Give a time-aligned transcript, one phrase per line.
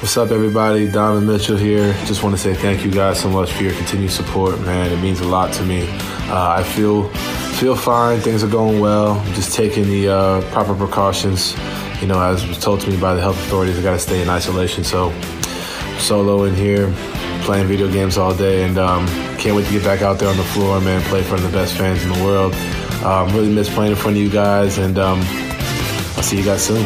[0.00, 0.86] What's up, everybody?
[0.86, 1.94] Donovan Mitchell here.
[2.04, 4.92] Just want to say thank you guys so much for your continued support, man.
[4.92, 5.88] It means a lot to me.
[6.28, 7.08] Uh, I feel
[7.58, 8.20] feel fine.
[8.20, 9.12] Things are going well.
[9.12, 11.56] I'm just taking the uh, proper precautions.
[12.02, 14.20] You know, as was told to me by the health authorities, I got to stay
[14.20, 14.84] in isolation.
[14.84, 15.18] So,
[15.96, 16.92] solo in here,
[17.40, 19.06] playing video games all day, and um,
[19.38, 21.00] can't wait to get back out there on the floor, man.
[21.04, 22.54] Play in front of the best fans in the world.
[23.02, 26.66] Um, really miss playing in front of you guys, and um, I'll see you guys
[26.66, 26.84] soon.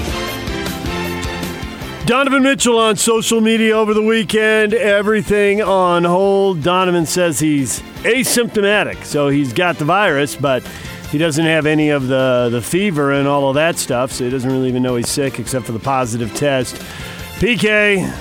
[2.11, 4.75] Donovan Mitchell on social media over the weekend.
[4.75, 6.61] Everything on hold.
[6.61, 10.67] Donovan says he's asymptomatic, so he's got the virus, but
[11.13, 14.31] he doesn't have any of the, the fever and all of that stuff, so he
[14.31, 16.75] doesn't really even know he's sick except for the positive test.
[17.39, 18.13] PK,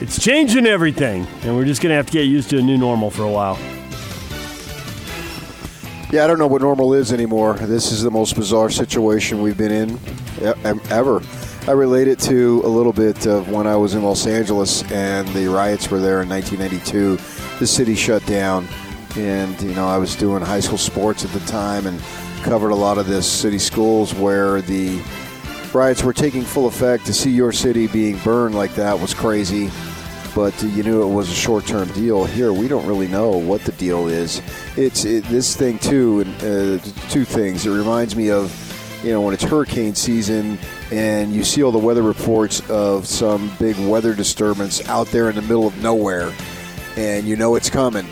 [0.00, 2.78] it's changing everything, and we're just going to have to get used to a new
[2.78, 3.58] normal for a while.
[6.12, 7.54] Yeah, I don't know what normal is anymore.
[7.54, 9.98] This is the most bizarre situation we've been in
[10.92, 11.22] ever.
[11.68, 15.26] I relate it to a little bit of when I was in Los Angeles and
[15.30, 17.16] the riots were there in 1992.
[17.58, 18.68] The city shut down,
[19.16, 22.00] and you know I was doing high school sports at the time and
[22.44, 25.02] covered a lot of the city schools where the
[25.74, 27.04] riots were taking full effect.
[27.06, 29.68] To see your city being burned like that was crazy,
[30.36, 32.24] but you knew it was a short-term deal.
[32.26, 34.40] Here, we don't really know what the deal is.
[34.76, 37.66] It's it, this thing too, and uh, two things.
[37.66, 38.54] It reminds me of
[39.02, 43.50] you know when it's hurricane season and you see all the weather reports of some
[43.58, 46.32] big weather disturbance out there in the middle of nowhere,
[46.96, 48.06] and you know it's coming.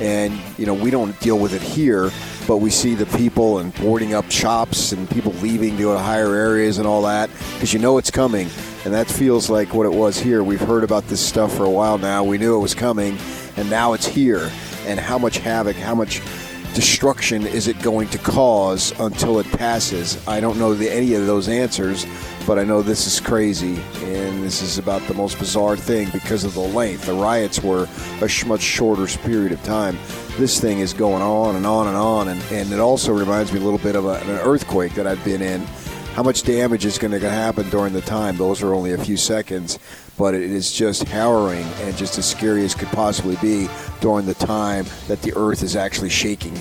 [0.00, 2.10] And you know we don't deal with it here,
[2.46, 6.78] but we see the people and boarding up shops and people leaving to higher areas
[6.78, 8.48] and all that because you know it's coming.
[8.84, 10.42] And that feels like what it was here.
[10.42, 12.22] We've heard about this stuff for a while now.
[12.24, 13.16] We knew it was coming,
[13.56, 14.50] and now it's here.
[14.86, 16.20] And how much havoc, how much
[16.74, 20.26] destruction is it going to cause until it passes?
[20.26, 22.04] I don't know the, any of those answers,
[22.46, 26.44] but I know this is crazy, and this is about the most bizarre thing because
[26.44, 27.06] of the length.
[27.06, 27.88] The riots were
[28.20, 29.96] a much shorter period of time.
[30.36, 33.60] This thing is going on and on and on, and, and it also reminds me
[33.60, 35.64] a little bit of a, an earthquake that I've been in.
[36.14, 38.36] How much damage is going to happen during the time?
[38.36, 39.80] Those are only a few seconds,
[40.16, 43.68] but it is just harrowing and just as scary as could possibly be
[44.00, 46.56] during the time that the earth is actually shaking.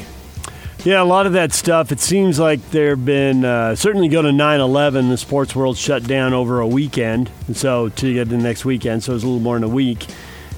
[0.84, 1.92] Yeah, a lot of that stuff.
[1.92, 5.10] It seems like there have been uh, certainly go to 9/11.
[5.10, 8.66] The sports world shut down over a weekend, and so to get to the next
[8.66, 10.08] weekend, so it's a little more than a week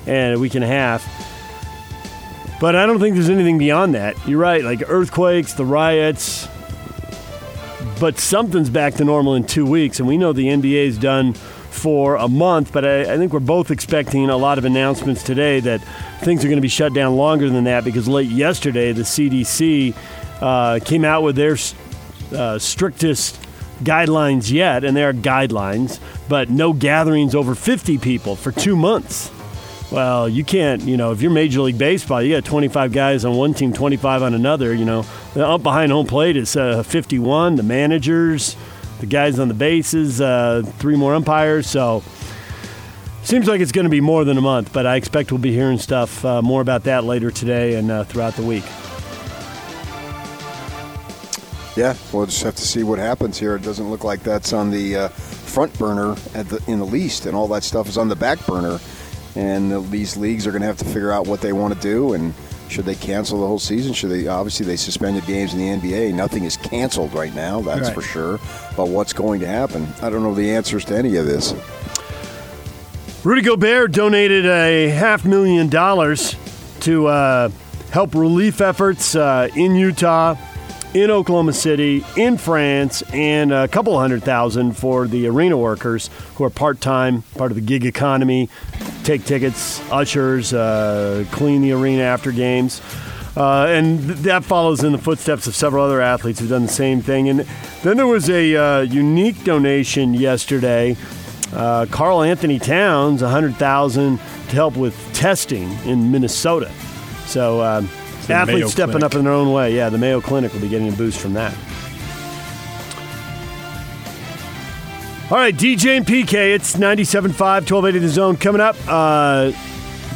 [0.08, 1.06] and a week and a half.
[2.62, 4.16] But I don't think there's anything beyond that.
[4.26, 6.48] You're right, like earthquakes, the riots.
[8.00, 12.16] But something's back to normal in two weeks, and we know the NBA's done for
[12.16, 12.74] a month.
[12.74, 15.82] But I, I think we're both expecting a lot of announcements today that
[16.22, 19.96] things are going to be shut down longer than that because late yesterday the CDC
[20.42, 21.58] uh, came out with their
[22.34, 23.42] uh, strictest
[23.84, 29.32] guidelines yet, and they are guidelines, but no gatherings over 50 people for two months.
[29.96, 33.38] Well, you can't, you know, if you're Major League Baseball, you got 25 guys on
[33.38, 35.06] one team, 25 on another, you know.
[35.38, 38.58] Up behind home plate is uh, 51, the managers,
[39.00, 41.70] the guys on the bases, uh, three more umpires.
[41.70, 42.04] So,
[43.24, 45.54] seems like it's going to be more than a month, but I expect we'll be
[45.54, 48.66] hearing stuff uh, more about that later today and uh, throughout the week.
[51.78, 53.56] Yeah, we'll just have to see what happens here.
[53.56, 57.28] It doesn't look like that's on the uh, front burner at the, in the least,
[57.28, 58.78] and all that stuff is on the back burner.
[59.36, 62.14] And these leagues are going to have to figure out what they want to do,
[62.14, 62.34] and
[62.70, 63.94] should they cancel the whole season?
[63.94, 64.28] Should they?
[64.28, 66.14] Obviously, they suspended games in the NBA.
[66.14, 67.94] Nothing is canceled right now, that's Right.
[67.94, 68.40] for sure.
[68.78, 69.88] But what's going to happen?
[70.02, 71.54] I don't know the answers to any of this.
[73.24, 76.36] Rudy Gobert donated a half million dollars
[76.82, 77.50] to uh,
[77.92, 80.36] help relief efforts uh, in Utah,
[80.94, 86.44] in Oklahoma City, in France, and a couple hundred thousand for the arena workers who
[86.44, 88.48] are part time, part of the gig economy,
[89.06, 92.82] take tickets, ushers, uh, clean the arena after games.
[93.38, 96.68] Uh, and th- that follows in the footsteps of several other athletes who've done the
[96.68, 97.30] same thing.
[97.30, 97.42] And
[97.84, 100.96] then there was a uh, unique donation yesterday.
[101.54, 104.24] Uh, Karl-Anthony Towns, 100000 to
[104.56, 106.72] help with testing in Minnesota.
[107.28, 107.90] So um,
[108.30, 109.06] athletes Mayo stepping Clinic.
[109.06, 109.76] up in their own way.
[109.76, 111.56] Yeah, the Mayo Clinic will be getting a boost from that.
[115.32, 118.38] All right, DJ and PK, it's 97.5, 1280 The Zone.
[118.38, 119.52] Coming up, uh,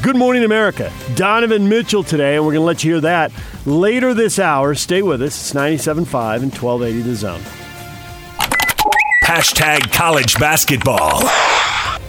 [0.03, 0.93] Good Morning America.
[1.15, 3.31] Donovan Mitchell today, and we're going to let you hear that
[3.65, 4.75] later this hour.
[4.75, 5.29] Stay with us.
[5.29, 7.41] It's 97.5 and 1280 The Zone.
[9.23, 11.21] Hashtag college basketball.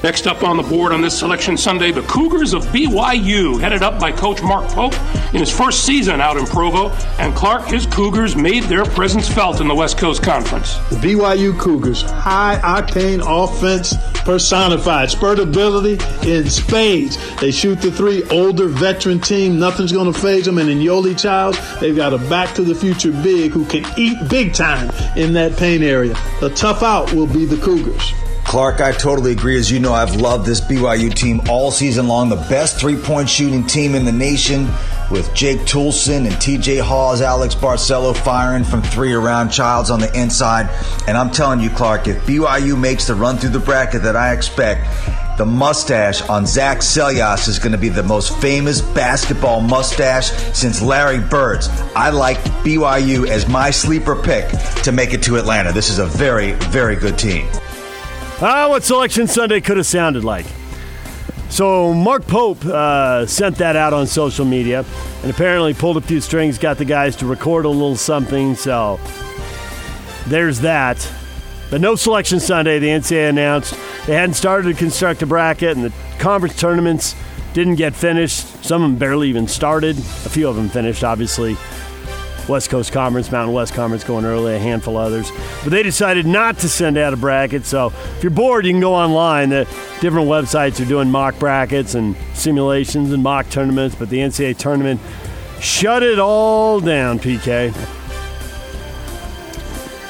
[0.03, 4.01] Next up on the board on this selection Sunday, the Cougars of BYU, headed up
[4.01, 4.95] by Coach Mark Pope
[5.35, 6.89] in his first season out in Provo.
[7.19, 10.77] And Clark, his Cougars made their presence felt in the West Coast Conference.
[10.89, 13.95] The BYU Cougars, high octane offense
[14.25, 17.19] personified, spurt ability in spades.
[17.37, 20.57] They shoot the three, older veteran team, nothing's going to phase them.
[20.57, 24.17] And in Yoeli Childs, they've got a back to the future big who can eat
[24.31, 26.17] big time in that paint area.
[26.41, 28.15] The tough out will be the Cougars.
[28.51, 29.57] Clark, I totally agree.
[29.57, 32.31] As you know, I've loved this BYU team all season long.
[32.31, 34.67] The best three point shooting team in the nation
[35.09, 40.13] with Jake Toolson and TJ Haws, Alex Barcelo firing from three around Childs on the
[40.21, 40.69] inside.
[41.07, 44.33] And I'm telling you, Clark, if BYU makes the run through the bracket that I
[44.33, 44.85] expect,
[45.39, 50.83] the mustache on Zach Seljaas is going to be the most famous basketball mustache since
[50.83, 51.69] Larry Bird's.
[51.95, 54.49] I like BYU as my sleeper pick
[54.83, 55.71] to make it to Atlanta.
[55.71, 57.49] This is a very, very good team.
[58.43, 60.47] Ah, what Selection Sunday could have sounded like.
[61.51, 64.83] So Mark Pope uh, sent that out on social media,
[65.23, 68.55] and apparently pulled a few strings, got the guys to record a little something.
[68.55, 68.99] So
[70.27, 71.07] there's that.
[71.71, 72.79] But no Selection Sunday.
[72.79, 73.75] The NCAA announced
[74.07, 77.15] they hadn't started to construct a bracket, and the conference tournaments
[77.53, 78.65] didn't get finished.
[78.65, 79.99] Some of them barely even started.
[79.99, 81.59] A few of them finished, obviously.
[82.51, 85.31] West Coast Conference, Mountain West Conference going early, a handful of others.
[85.63, 87.65] But they decided not to send out a bracket.
[87.65, 89.51] So if you're bored, you can go online.
[89.51, 89.65] The
[90.01, 93.95] different websites are doing mock brackets and simulations and mock tournaments.
[93.95, 95.01] But the NCAA tournament
[95.61, 97.75] shut it all down, PK.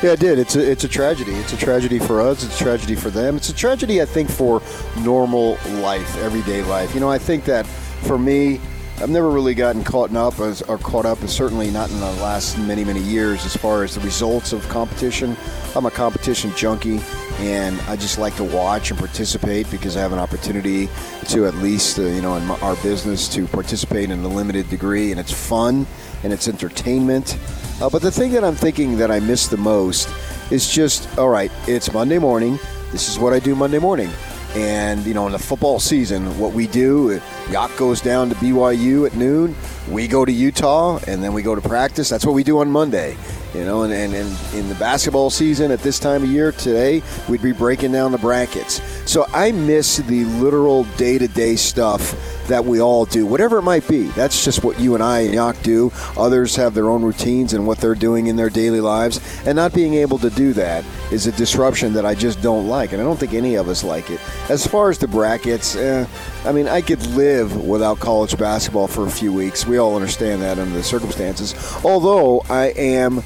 [0.02, 0.38] Yeah, it did.
[0.38, 1.32] It's a, it's a tragedy.
[1.32, 2.42] It's a tragedy for us.
[2.42, 3.36] It's a tragedy for them.
[3.36, 4.62] It's a tragedy, I think, for
[5.00, 6.94] normal life, everyday life.
[6.94, 8.60] You know, I think that for me,
[9.00, 12.12] I've never really gotten caught up as, or caught up, and certainly not in the
[12.22, 15.38] last many, many years as far as the results of competition.
[15.74, 17.00] I'm a competition junkie,
[17.38, 20.90] and I just like to watch and participate because I have an opportunity
[21.28, 24.68] to at least, uh, you know, in my, our business to participate in a limited
[24.68, 25.86] degree, and it's fun
[26.22, 27.38] and it's entertainment.
[27.80, 30.10] Uh, but the thing that I'm thinking that I miss the most
[30.52, 32.58] is just, all right, it's Monday morning.
[32.92, 34.10] This is what I do Monday morning.
[34.54, 37.20] And, you know, in the football season, what we do,
[37.50, 39.54] Yacht goes down to BYU at noon.
[39.88, 42.08] We go to Utah, and then we go to practice.
[42.08, 43.16] That's what we do on Monday.
[43.54, 47.02] You know, and, and, and in the basketball season at this time of year today,
[47.28, 48.80] we'd be breaking down the brackets.
[49.10, 52.14] So I miss the literal day to day stuff
[52.50, 54.04] that we all do, whatever it might be.
[54.08, 55.92] That's just what you and I and Yak do.
[56.16, 59.20] Others have their own routines and what they're doing in their daily lives.
[59.46, 62.92] And not being able to do that is a disruption that I just don't like.
[62.92, 64.20] And I don't think any of us like it.
[64.48, 66.06] As far as the brackets, eh,
[66.44, 69.66] I mean, I could live without college basketball for a few weeks.
[69.66, 71.54] We all understand that under the circumstances.
[71.84, 73.22] Although I am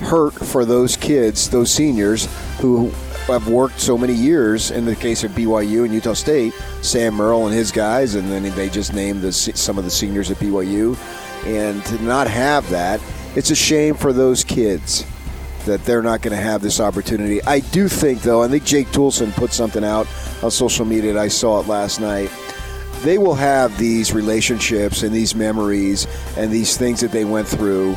[0.00, 2.28] hurt for those kids, those seniors
[2.60, 2.92] who
[3.26, 7.46] have worked so many years in the case of BYU and Utah State, Sam Merrill
[7.46, 10.96] and his guys, and then they just named the, some of the seniors at BYU.
[11.46, 13.00] And to not have that,
[13.34, 15.06] it's a shame for those kids
[15.64, 17.42] that they're not going to have this opportunity.
[17.44, 20.06] I do think, though, I think Jake Toolson put something out
[20.42, 22.30] on social media, I saw it last night.
[23.02, 27.96] They will have these relationships and these memories and these things that they went through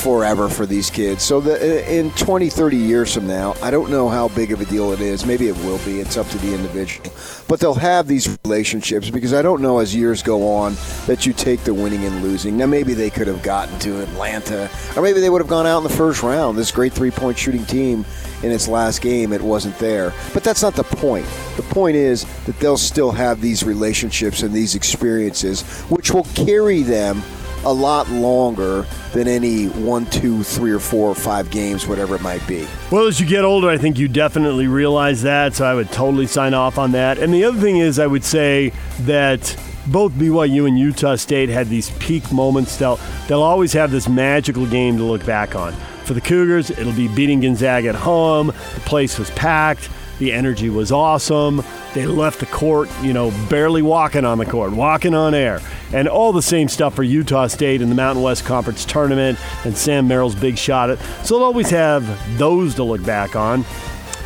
[0.00, 1.22] forever for these kids.
[1.22, 4.60] So the, uh, in 20, 30 years from now, I don't know how big of
[4.60, 5.26] a deal it is.
[5.26, 6.00] Maybe it will be.
[6.00, 7.12] It's up to the individual.
[7.48, 10.74] But they'll have these relationships because I don't know as years go on
[11.06, 12.56] that you take the winning and losing.
[12.56, 15.78] Now, maybe they could have gotten to Atlanta, or maybe they would have gone out
[15.78, 16.56] in the first round.
[16.56, 18.04] This great three point shooting team
[18.42, 20.14] in its last game, it wasn't there.
[20.32, 21.26] But that's not the point.
[21.56, 26.82] The point is that they'll still have these relationships and these experiences, which will carry
[26.82, 27.22] them
[27.64, 32.22] a lot longer than any one, two, three, or four, or five games, whatever it
[32.22, 32.66] might be.
[32.90, 36.26] Well, as you get older, I think you definitely realize that, so I would totally
[36.26, 37.18] sign off on that.
[37.18, 41.68] And the other thing is, I would say that both BYU and Utah State had
[41.68, 42.76] these peak moments.
[42.76, 45.72] They'll, they'll always have this magical game to look back on.
[46.04, 48.48] For the Cougars, it'll be beating Gonzaga at home.
[48.48, 49.88] The place was packed.
[50.18, 51.62] The energy was awesome.
[51.92, 55.60] They left the court, you know, barely walking on the court, walking on air.
[55.92, 59.76] And all the same stuff for Utah State in the Mountain West Conference tournament and
[59.76, 61.00] Sam Merrill's big shot at.
[61.26, 63.64] So they'll always have those to look back on.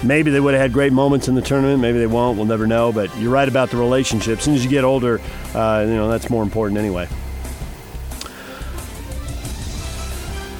[0.02, 1.80] Maybe they would have had great moments in the tournament.
[1.80, 2.36] Maybe they won't.
[2.36, 2.92] We'll never know.
[2.92, 4.38] But you're right about the relationship.
[4.38, 5.22] As soon as you get older,
[5.54, 7.06] uh, you know that's more important anyway.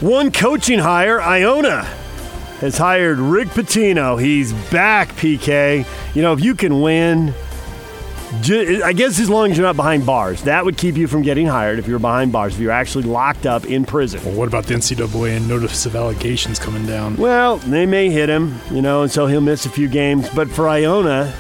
[0.01, 2.04] One coaching hire, Iona
[2.61, 4.21] has hired Rick Pitino.
[4.21, 5.87] He's back, PK.
[6.15, 7.35] You know, if you can win
[8.43, 11.47] I guess as long as you're not behind bars, that would keep you from getting
[11.47, 14.21] hired if you're behind bars, if you're actually locked up in prison.
[14.25, 17.17] Well, what about the NCAA and notice of allegations coming down?
[17.17, 20.29] Well, they may hit him, you know, and so he'll miss a few games.
[20.31, 21.33] But for Iona,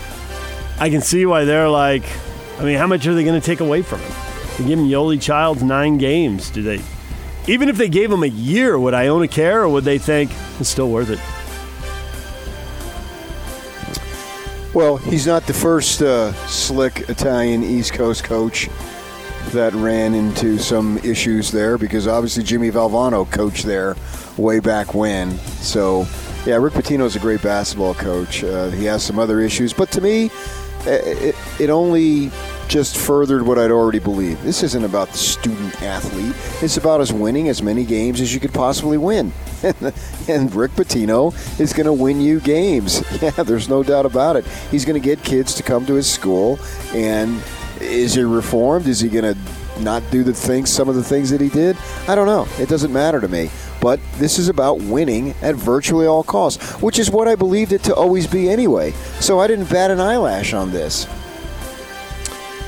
[0.78, 2.04] I can see why they're like,
[2.58, 4.12] I mean, how much are they going to take away from him?
[4.58, 6.48] They give him Yoeli Childs nine games.
[6.50, 6.80] Do they?
[7.46, 10.68] Even if they gave him a year, would Iona care, or would they think it's
[10.68, 11.20] still worth it?
[14.74, 18.68] Well, he's not the first uh, slick Italian East Coast coach
[19.52, 23.94] that ran into some issues there because obviously Jimmy Valvano coached there
[24.36, 25.36] way back when.
[25.60, 26.06] So,
[26.44, 28.42] yeah, Rick Pitino is a great basketball coach.
[28.42, 30.30] Uh, he has some other issues, but to me,
[30.86, 32.32] it, it only
[32.68, 34.42] just furthered what I'd already believed.
[34.42, 36.34] This isn't about the student athlete.
[36.62, 39.32] It's about us winning as many games as you could possibly win.
[40.28, 43.02] and Rick Pitino is going to win you games.
[43.24, 44.44] Yeah, there's no doubt about it.
[44.70, 46.58] He's going to get kids to come to his school.
[46.92, 47.42] And
[47.80, 48.86] is he reformed?
[48.86, 49.40] Is he going to
[49.80, 51.76] not do the things, some of the things that he did?
[52.06, 52.46] I don't know.
[52.58, 53.50] It doesn't matter to me.
[53.80, 57.82] But this is about winning at virtually all costs, which is what I believed it
[57.84, 58.92] to always be anyway.
[59.20, 61.06] So I didn't bat an eyelash on this.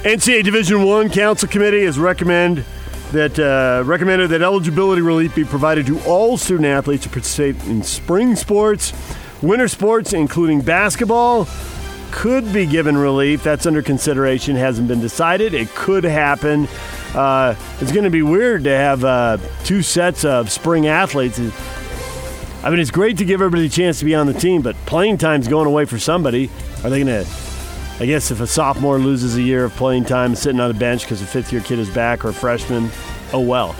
[0.06, 2.64] NCAA Division One Council Committee has recommend
[3.10, 7.82] that uh, recommended that eligibility relief be provided to all student athletes to participate in
[7.82, 8.92] spring sports,
[9.42, 11.48] winter sports, including basketball.
[12.12, 13.42] Could be given relief.
[13.42, 14.54] That's under consideration.
[14.54, 15.54] Hasn't been decided.
[15.54, 16.68] It could happen.
[17.12, 21.40] Uh, it's going to be weird to have uh, two sets of spring athletes.
[22.62, 24.76] I mean, it's great to give everybody a chance to be on the team, but
[24.86, 26.48] playing time's going away for somebody.
[26.84, 27.28] Are they going to
[27.98, 31.02] I guess if a sophomore loses a year of playing time sitting on a bench
[31.02, 32.90] because a fifth year kid is back or a freshman,
[33.32, 33.74] oh well.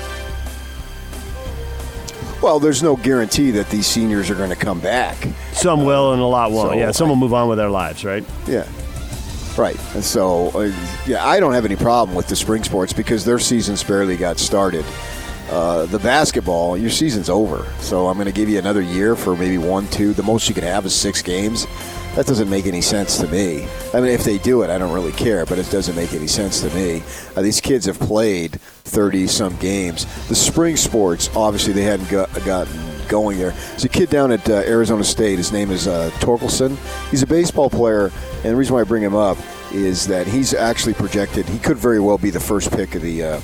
[2.43, 5.17] Well, there's no guarantee that these seniors are going to come back.
[5.53, 6.71] Some will and a lot won't.
[6.71, 8.25] So yeah, some will move on with their lives, right?
[8.47, 8.67] Yeah.
[9.59, 9.79] Right.
[9.95, 10.73] And so, uh,
[11.07, 14.39] yeah, I don't have any problem with the spring sports because their seasons barely got
[14.39, 14.85] started.
[15.51, 17.67] Uh, the basketball, your season's over.
[17.81, 20.13] So I'm going to give you another year for maybe one, two.
[20.13, 21.67] The most you can have is six games.
[22.17, 23.69] That doesn't make any sense to me.
[23.93, 26.27] I mean, if they do it, I don't really care, but it doesn't make any
[26.27, 27.03] sense to me.
[27.37, 30.07] Uh, these kids have played 30 some games.
[30.29, 33.51] The spring sports, obviously, they hadn't got, gotten going there.
[33.51, 35.37] There's a kid down at uh, Arizona State.
[35.37, 36.79] His name is uh, Torkelson.
[37.11, 39.37] He's a baseball player, and the reason why I bring him up
[39.75, 41.47] is that he's actually projected.
[41.47, 43.41] He could very well be the first pick of the uh,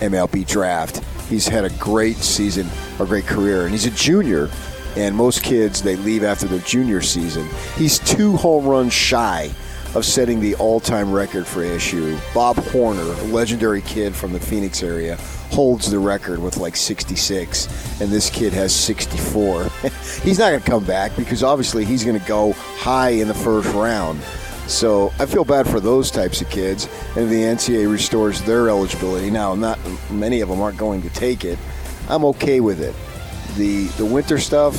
[0.00, 1.04] MLB draft.
[1.28, 2.66] He's had a great season,
[2.98, 4.50] a great career, and he's a junior
[4.96, 7.48] and most kids they leave after their junior season.
[7.76, 9.50] He's two home runs shy
[9.94, 12.18] of setting the all-time record for ASU.
[12.34, 15.16] Bob Horner, a legendary kid from the Phoenix area,
[15.50, 19.64] holds the record with like 66, and this kid has 64.
[20.22, 23.34] he's not going to come back because obviously he's going to go high in the
[23.34, 24.20] first round.
[24.66, 29.30] So I feel bad for those types of kids, and the NCAA restores their eligibility.
[29.30, 29.78] Now, not
[30.10, 31.58] many of them aren't going to take it.
[32.08, 32.94] I'm okay with it
[33.56, 34.74] the the winter stuff,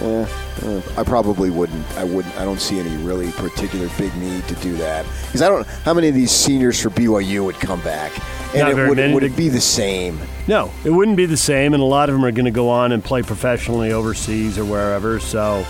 [0.00, 0.26] eh,
[0.62, 1.86] eh, I probably wouldn't.
[1.96, 2.36] I wouldn't.
[2.36, 5.66] I don't see any really particular big need to do that because I don't.
[5.66, 8.12] How many of these seniors for BYU would come back?
[8.54, 9.14] And Not it would, many.
[9.14, 10.18] would it be the same?
[10.48, 12.68] No, it wouldn't be the same, and a lot of them are going to go
[12.68, 15.20] on and play professionally overseas or wherever.
[15.20, 15.64] So,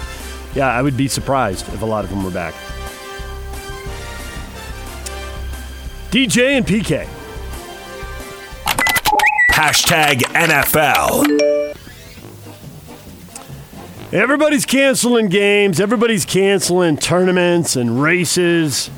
[0.55, 2.55] yeah, I would be surprised if a lot of them were back.
[6.11, 7.07] DJ and PK.
[9.53, 11.50] Hashtag NFL.
[14.13, 15.79] Everybody's canceling games.
[15.79, 18.91] Everybody's canceling tournaments and races.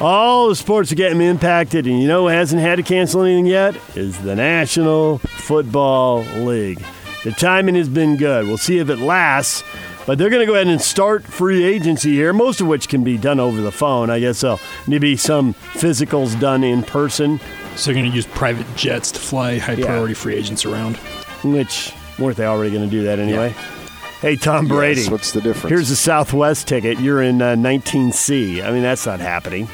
[0.00, 3.46] All the sports are getting impacted, and you know who hasn't had to cancel anything
[3.46, 3.76] yet?
[3.94, 6.84] Is the National Football League.
[7.22, 8.46] The timing has been good.
[8.46, 9.62] We'll see if it lasts,
[10.04, 13.04] but they're going to go ahead and start free agency here, most of which can
[13.04, 14.10] be done over the phone.
[14.10, 14.58] I guess there'll
[14.88, 17.38] need to be some physicals done in person.
[17.76, 20.18] So they're going to use private jets to fly high priority yeah.
[20.18, 20.96] free agents around.
[21.44, 23.50] Which, weren't they already going to do that anyway?
[23.50, 23.75] Yeah.
[24.20, 25.02] Hey, Tom Brady.
[25.02, 25.68] Yes, what's the difference?
[25.68, 26.98] Here's a Southwest ticket.
[26.98, 28.64] You're in uh, 19C.
[28.64, 29.68] I mean, that's not happening.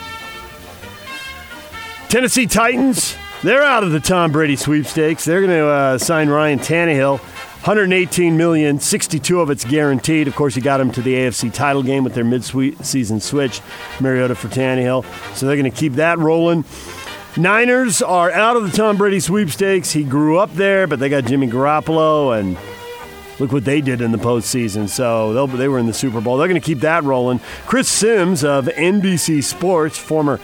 [2.09, 5.25] Tennessee Titans, they're out of the Tom Brady sweepstakes.
[5.25, 7.21] They're going to uh, sign Ryan Tannehill.
[7.21, 10.27] 118 million, 62 of it's guaranteed.
[10.27, 13.61] Of course, he got him to the AFC title game with their mid-season switch,
[14.01, 15.05] Mariota for Tannehill.
[15.37, 16.65] So they're going to keep that rolling.
[17.37, 19.93] Niners are out of the Tom Brady sweepstakes.
[19.93, 22.59] He grew up there, but they got Jimmy Garoppolo and
[23.39, 24.89] look what they did in the postseason.
[24.89, 26.37] So they were in the Super Bowl.
[26.37, 27.41] They're going to keep that rolling.
[27.67, 30.41] Chris Sims of NBC Sports, former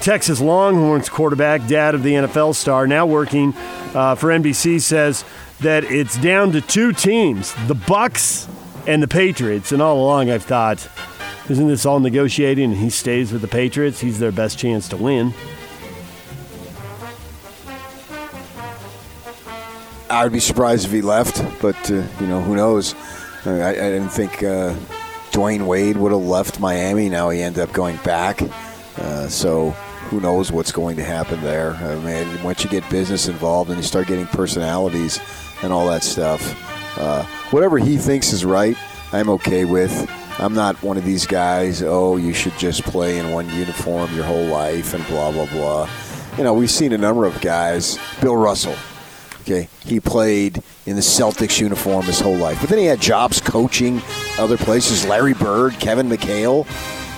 [0.00, 3.52] Texas Longhorns quarterback, dad of the NFL star, now working
[3.94, 5.24] uh, for NBC, says
[5.60, 8.48] that it's down to two teams: the Bucs
[8.86, 9.72] and the Patriots.
[9.72, 10.88] And all along, I've thought
[11.48, 14.00] Isn't this all negotiating and he stays with the Patriots?
[14.00, 15.34] He's their best chance to win.
[20.10, 22.94] I would be surprised if he left, but uh, you know who knows.
[23.44, 24.74] I, I didn't think uh,
[25.32, 27.08] Dwyane Wade would have left Miami.
[27.08, 28.40] Now he ended up going back.
[28.96, 29.70] Uh, so
[30.08, 31.74] who knows what's going to happen there?
[31.74, 35.20] I mean, once you get business involved and you start getting personalities
[35.62, 38.76] and all that stuff, uh, whatever he thinks is right,
[39.12, 40.10] I'm okay with.
[40.38, 41.82] I'm not one of these guys.
[41.82, 45.88] Oh, you should just play in one uniform your whole life and blah blah blah.
[46.38, 47.98] You know, we've seen a number of guys.
[48.20, 48.76] Bill Russell
[49.48, 53.40] Okay, he played in the Celtics uniform his whole life, but then he had jobs
[53.40, 54.02] coaching
[54.38, 55.06] other places.
[55.06, 56.66] Larry Bird, Kevin McHale,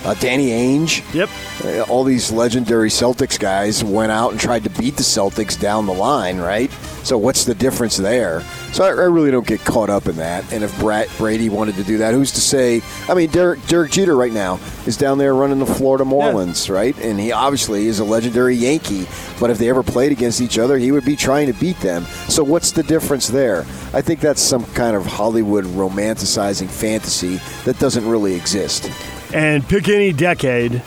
[0.06, 1.02] uh, Danny Ainge.
[1.12, 1.28] Yep.
[1.64, 5.86] Uh, all these legendary Celtics guys went out and tried to beat the Celtics down
[5.86, 6.70] the line, right?
[7.02, 8.42] So what's the difference there?
[8.72, 10.52] So I, I really don't get caught up in that.
[10.52, 12.82] And if Brad, Brady wanted to do that, who's to say?
[13.08, 16.74] I mean, Derek, Derek Jeter right now is down there running the Florida Marlins, yeah.
[16.74, 16.98] right?
[17.00, 19.06] And he obviously is a legendary Yankee.
[19.38, 22.04] But if they ever played against each other, he would be trying to beat them.
[22.28, 23.60] So what's the difference there?
[23.92, 28.90] I think that's some kind of Hollywood romanticizing fantasy that doesn't really exist.
[29.32, 30.82] And pick any decade,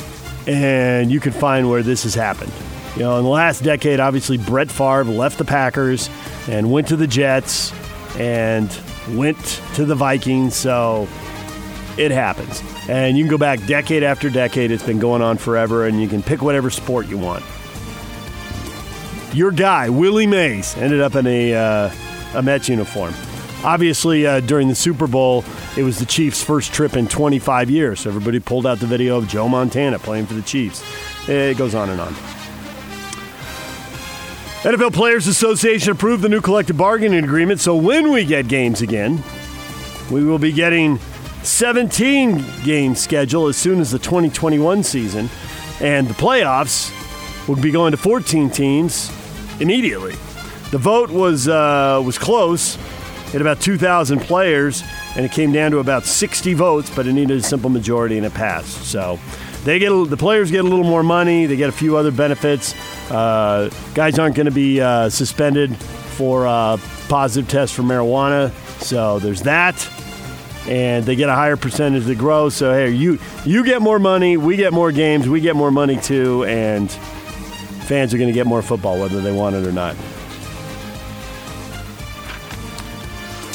[0.48, 2.52] and you can find where this has happened.
[2.96, 6.10] You know, in the last decade, obviously Brett Favre left the Packers
[6.48, 7.74] and went to the Jets
[8.18, 8.70] and
[9.10, 9.38] went
[9.76, 10.56] to the Vikings.
[10.56, 11.08] So
[11.98, 12.62] it happens.
[12.88, 14.72] And you can go back decade after decade.
[14.72, 17.44] It's been going on forever, and you can pick whatever sport you want.
[19.34, 21.92] Your guy, Willie Mays, ended up in a, uh,
[22.36, 23.14] a Mets uniform.
[23.64, 25.46] Obviously, uh, during the Super Bowl,
[25.78, 28.02] it was the Chiefs' first trip in 25 years.
[28.02, 30.84] So everybody pulled out the video of Joe Montana playing for the Chiefs.
[31.28, 32.14] It goes on and on.
[34.64, 39.22] NFL Players Association approved the new collective bargaining agreement, so when we get games again,
[40.10, 41.00] we will be getting
[41.44, 45.30] 17 game schedule as soon as the 2021 season,
[45.82, 46.94] and the playoffs
[47.46, 49.12] will be going to 14 teams
[49.60, 50.14] immediately.
[50.72, 52.78] The vote was uh, was close,
[53.34, 54.84] at about 2,000 players,
[55.16, 58.26] and it came down to about 60 votes, but it needed a simple majority and
[58.26, 58.86] it passed.
[58.86, 59.20] So
[59.64, 61.46] they get the players get a little more money.
[61.46, 62.76] They get a few other benefits.
[63.14, 66.78] Uh, guys aren't going to be uh, suspended for uh,
[67.10, 69.88] positive tests for marijuana, so there's that.
[70.68, 72.50] And they get a higher percentage to grow.
[72.50, 75.98] So hey, you you get more money, we get more games, we get more money
[75.98, 79.96] too, and fans are going to get more football whether they want it or not.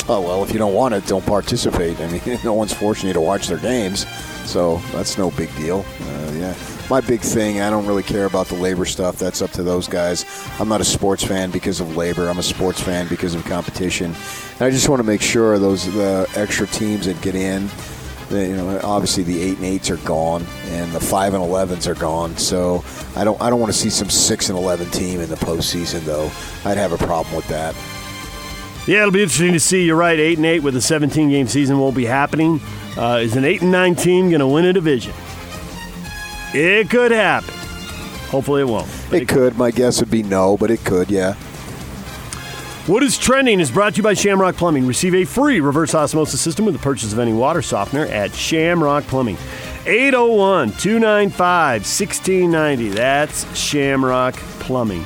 [0.09, 1.99] Oh well, if you don't want it, don't participate.
[1.99, 4.07] I mean, no one's forcing you to watch their games,
[4.49, 5.85] so that's no big deal.
[6.01, 7.61] Uh, yeah my big thing.
[7.61, 9.17] I don't really care about the labor stuff.
[9.17, 10.25] That's up to those guys.
[10.59, 12.29] I'm not a sports fan because of labor.
[12.29, 14.15] I'm a sports fan because of competition.
[14.55, 17.69] And I just want to make sure those the extra teams that get in.
[18.31, 21.95] you know, obviously the eight and eights are gone, and the five and elevens are
[21.95, 22.37] gone.
[22.37, 22.85] So
[23.17, 26.01] I don't, I don't want to see some six and eleven team in the postseason,
[26.01, 26.31] though.
[26.65, 27.75] I'd have a problem with that.
[28.87, 29.85] Yeah, it'll be interesting to see.
[29.85, 32.59] You're right, eight and eight with a 17 game season won't be happening.
[32.97, 35.13] Uh, is an eight and nine team going to win a division?
[36.55, 37.55] It could happen.
[38.29, 38.89] Hopefully, it won't.
[39.13, 39.57] It, it, could.
[39.57, 41.11] My guess would be no, but it could.
[41.11, 41.35] Yeah.
[42.87, 44.87] What is trending is brought to you by Shamrock Plumbing.
[44.87, 49.05] Receive a free reverse osmosis system with the purchase of any water softener at Shamrock
[49.05, 49.37] Plumbing.
[49.85, 52.89] 801 295 1690.
[52.89, 55.05] That's Shamrock Plumbing.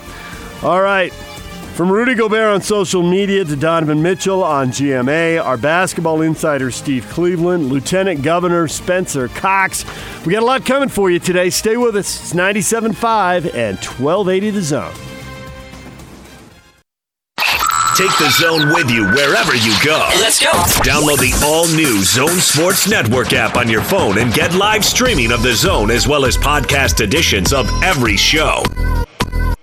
[0.62, 1.12] All right.
[1.74, 7.08] From Rudy Gobert on social media to Donovan Mitchell on GMA, our basketball insider Steve
[7.08, 9.86] Cleveland, Lieutenant Governor Spencer Cox.
[10.26, 11.48] We got a lot coming for you today.
[11.48, 12.20] Stay with us.
[12.20, 14.92] It's 97.5 and 1280 The Zone.
[17.96, 20.08] Take the zone with you wherever you go.
[20.20, 20.50] Let's go.
[20.82, 25.30] Download the all new Zone Sports Network app on your phone and get live streaming
[25.30, 28.62] of the zone as well as podcast editions of every show.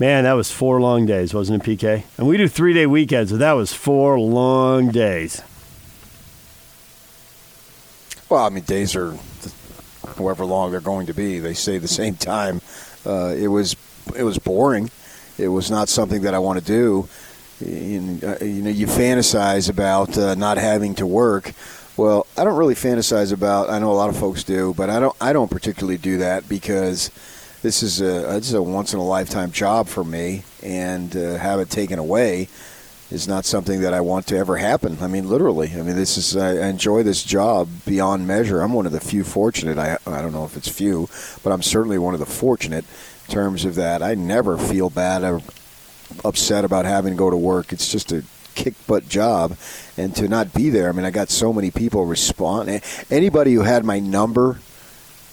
[0.00, 2.04] Man, that was four long days, wasn't it, PK?
[2.18, 5.42] And we do three day weekends, but that was four long days.
[8.28, 9.16] Well, I mean, days are
[10.16, 11.40] however long they're going to be.
[11.40, 12.60] They say the same time.
[13.04, 13.74] Uh, it was
[14.16, 14.90] it was boring.
[15.36, 17.08] It was not something that I want to do.
[17.60, 21.52] You, uh, you know, you fantasize about uh, not having to work.
[21.96, 23.68] Well, I don't really fantasize about.
[23.68, 25.16] I know a lot of folks do, but I don't.
[25.20, 27.10] I don't particularly do that because
[27.62, 31.36] this is a this is a once in a lifetime job for me, and uh,
[31.36, 32.48] have it taken away
[33.10, 34.98] is not something that I want to ever happen.
[35.00, 35.72] I mean, literally.
[35.72, 38.60] I mean, this is I enjoy this job beyond measure.
[38.60, 39.78] I'm one of the few fortunate.
[39.78, 41.08] I I don't know if it's few,
[41.42, 42.84] but I'm certainly one of the fortunate
[43.28, 44.02] in terms of that.
[44.02, 45.40] I never feel bad or
[46.24, 47.72] upset about having to go to work.
[47.72, 49.56] It's just a kick butt job,
[49.96, 50.88] and to not be there.
[50.88, 52.82] I mean, I got so many people respond.
[53.10, 54.58] Anybody who had my number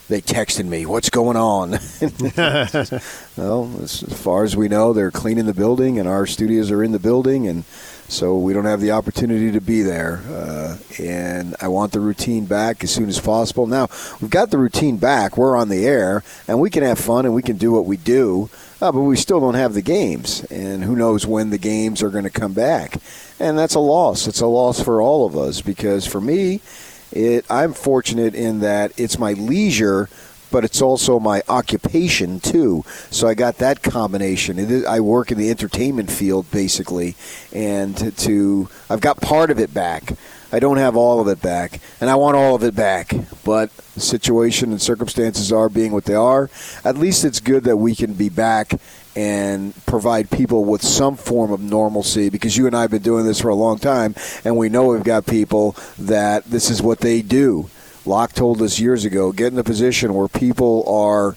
[0.08, 1.72] they texted me, "What's going on?"
[3.38, 6.92] well, as far as we know, they're cleaning the building, and our studios are in
[6.92, 7.64] the building, and
[8.08, 10.22] so we don't have the opportunity to be there.
[10.30, 13.66] Uh, and I want the routine back as soon as possible.
[13.66, 13.88] Now
[14.22, 17.34] we've got the routine back; we're on the air, and we can have fun and
[17.34, 18.50] we can do what we do.
[18.82, 22.10] Uh, but we still don't have the games, and who knows when the games are
[22.10, 22.98] going to come back.
[23.40, 24.28] And that's a loss.
[24.28, 26.62] It's a loss for all of us because for me
[27.16, 30.10] it, I'm fortunate in that it's my leisure,
[30.52, 32.84] but it's also my occupation too.
[33.10, 34.86] So I got that combination.
[34.86, 37.16] I work in the entertainment field basically,
[37.52, 40.14] and to, to I've got part of it back.
[40.52, 43.14] I don't have all of it back, and I want all of it back.
[43.44, 46.50] But situation and circumstances are being what they are.
[46.84, 48.80] At least it's good that we can be back
[49.16, 53.26] and provide people with some form of normalcy because you and I have been doing
[53.26, 57.00] this for a long time and we know we've got people that this is what
[57.00, 57.70] they do.
[58.06, 61.36] Locke told us years ago get in a position where people are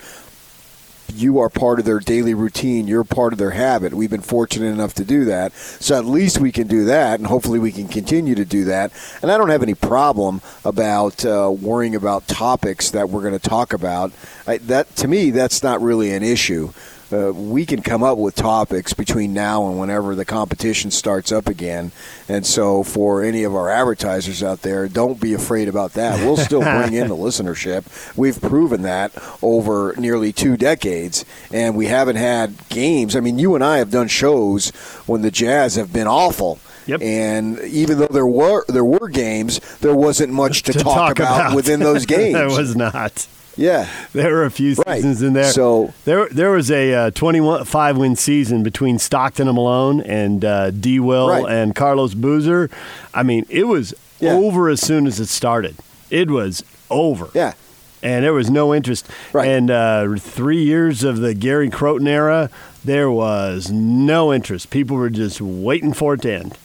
[1.15, 2.87] you are part of their daily routine.
[2.87, 3.95] You're part of their habit.
[3.95, 5.55] We've been fortunate enough to do that.
[5.55, 8.93] So at least we can do that, and hopefully we can continue to do that.
[9.23, 13.49] And I don't have any problem about uh, worrying about topics that we're going to
[13.49, 14.13] talk about.
[14.47, 16.73] I, that to me, that's not really an issue
[17.13, 21.47] uh, we can come up with topics between now and whenever the competition starts up
[21.47, 21.93] again.
[22.29, 26.19] And so, for any of our advertisers out there, don't be afraid about that.
[26.21, 27.85] We'll still bring in the listenership.
[28.17, 33.17] We've proven that over nearly two decades, and we haven't had games.
[33.17, 34.71] I mean, you and I have done shows
[35.07, 36.59] when the Jazz have been awful.
[36.87, 37.03] Yep.
[37.03, 41.19] And even though there were there were games, there wasn't much to, to talk, talk
[41.19, 42.35] about, about, within those games.
[42.35, 43.27] there was not.
[43.59, 45.27] Yeah, there were a few seasons right.
[45.27, 45.53] in there.
[45.53, 50.71] So there, there was a uh, 25 win season between Stockton and Malone and uh,
[50.71, 51.01] D.
[51.01, 51.45] Will right.
[51.53, 52.71] and Carlos Boozer.
[53.13, 54.33] I mean, it was yeah.
[54.33, 55.77] over as soon as it started.
[56.09, 57.31] It was over.
[57.35, 57.55] Yeah.
[58.01, 59.09] And there was no interest.
[59.33, 59.49] Right.
[59.49, 62.51] And uh, three years of the Gary Crowton era,
[62.85, 64.71] there was no interest.
[64.71, 66.59] People were just waiting for it to end.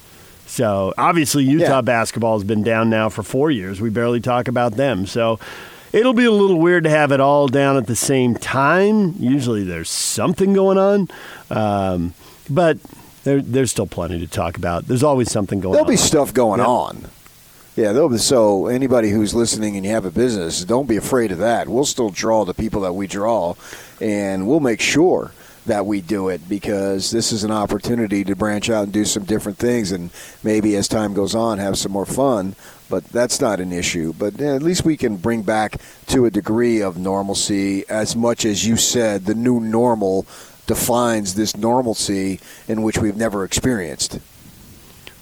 [0.45, 1.81] So obviously, Utah yeah.
[1.81, 3.81] basketball has been down now for four years.
[3.81, 5.07] We barely talk about them.
[5.07, 5.39] So
[5.93, 9.13] it'll be a little weird to have it all down at the same time.
[9.17, 11.09] Usually there's something going on,
[11.49, 12.13] um,
[12.49, 12.79] but
[13.23, 14.87] there, there's still plenty to talk about.
[14.87, 15.87] There's always something going There'll on.
[15.87, 16.67] There'll be stuff going yep.
[16.67, 17.05] on.
[17.75, 21.31] Yeah, there'll be, so anybody who's listening and you have a business, don't be afraid
[21.31, 21.67] of that.
[21.67, 23.55] We'll still draw the people that we draw,
[24.01, 25.31] and we'll make sure
[25.65, 29.23] that we do it because this is an opportunity to branch out and do some
[29.23, 30.09] different things and
[30.43, 32.53] maybe as time goes on have some more fun
[32.93, 34.13] but that's not an issue.
[34.13, 38.67] But at least we can bring back to a degree of normalcy, as much as
[38.67, 40.27] you said, the new normal
[40.67, 44.19] defines this normalcy in which we've never experienced.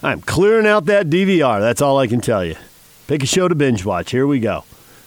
[0.03, 1.61] I'm clearing out that DVR.
[1.61, 2.57] That's all I can tell you.
[3.07, 4.11] Pick a show to binge watch.
[4.11, 4.65] Here we go.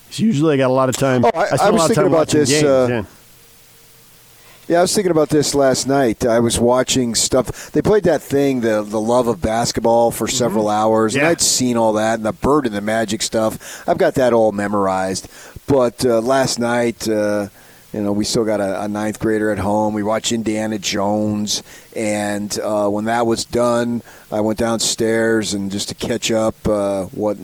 [0.08, 1.22] It's usually I got a lot of time.
[1.26, 2.62] Oh, I, I, I was thinking about this.
[2.62, 3.04] Uh,
[4.68, 4.78] yeah.
[4.78, 6.24] I was thinking about this last night.
[6.24, 7.70] I was watching stuff.
[7.72, 10.36] They played that thing, the the love of basketball, for mm-hmm.
[10.36, 10.82] several mm-hmm.
[10.82, 11.22] hours, yeah.
[11.22, 13.86] and I'd seen all that and the bird and the magic stuff.
[13.88, 15.28] I've got that all memorized.
[15.66, 17.48] But uh, last night, uh,
[17.94, 19.94] you know, we still got a, a, ninth grader at home.
[19.94, 21.62] We watched Indiana Jones,
[21.94, 27.04] and uh, when that was done, I went downstairs and just to catch up uh,
[27.06, 27.38] what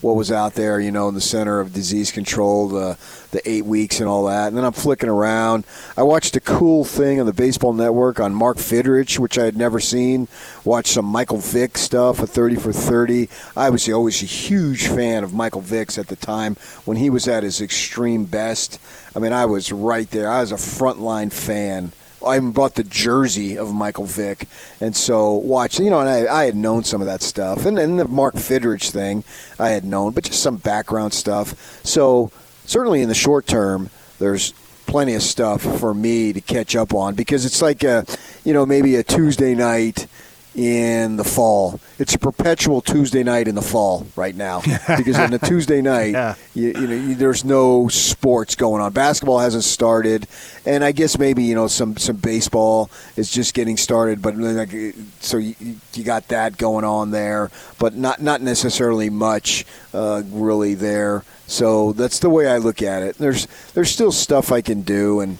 [0.00, 2.98] what was out there, you know, in the center of disease control, the
[3.32, 4.48] the eight weeks and all that.
[4.48, 5.64] And then I'm flicking around.
[5.96, 9.56] I watched a cool thing on the Baseball Network on Mark Fidrych, which I had
[9.56, 10.28] never seen.
[10.64, 13.28] Watched some Michael Vick stuff a 30 for 30.
[13.56, 17.26] I was always a huge fan of Michael Vick's at the time when he was
[17.26, 18.78] at his extreme best.
[19.16, 20.30] I mean, I was right there.
[20.30, 21.92] I was a frontline fan
[22.24, 24.46] I even bought the jersey of Michael Vick,
[24.80, 25.78] and so watch.
[25.78, 28.34] You know, and I, I had known some of that stuff, and then the Mark
[28.34, 29.24] Fidrych thing
[29.58, 31.80] I had known, but just some background stuff.
[31.84, 32.30] So
[32.64, 34.52] certainly in the short term, there's
[34.86, 38.04] plenty of stuff for me to catch up on because it's like a,
[38.44, 40.06] you know, maybe a Tuesday night
[40.54, 41.80] in the fall.
[41.98, 44.60] It's a perpetual Tuesday night in the fall right now
[44.96, 46.34] because on a Tuesday night, yeah.
[46.54, 48.92] you, you, know, you, there's no sports going on.
[48.92, 50.26] Basketball hasn't started,
[50.66, 54.20] and I guess maybe you know some some baseball is just getting started.
[54.20, 54.74] But like,
[55.20, 55.54] so you,
[55.94, 61.24] you got that going on there, but not not necessarily much uh, really there.
[61.46, 63.16] So that's the way I look at it.
[63.18, 65.38] There's there's still stuff I can do and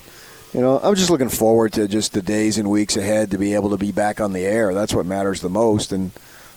[0.53, 3.55] You know, I'm just looking forward to just the days and weeks ahead to be
[3.55, 4.75] able to be back on the air.
[4.75, 6.11] That's what matters the most, and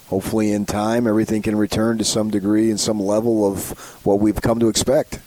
[0.07, 3.71] hopefully, in time, everything can return to some degree and some level of
[4.05, 5.19] what we've come to expect.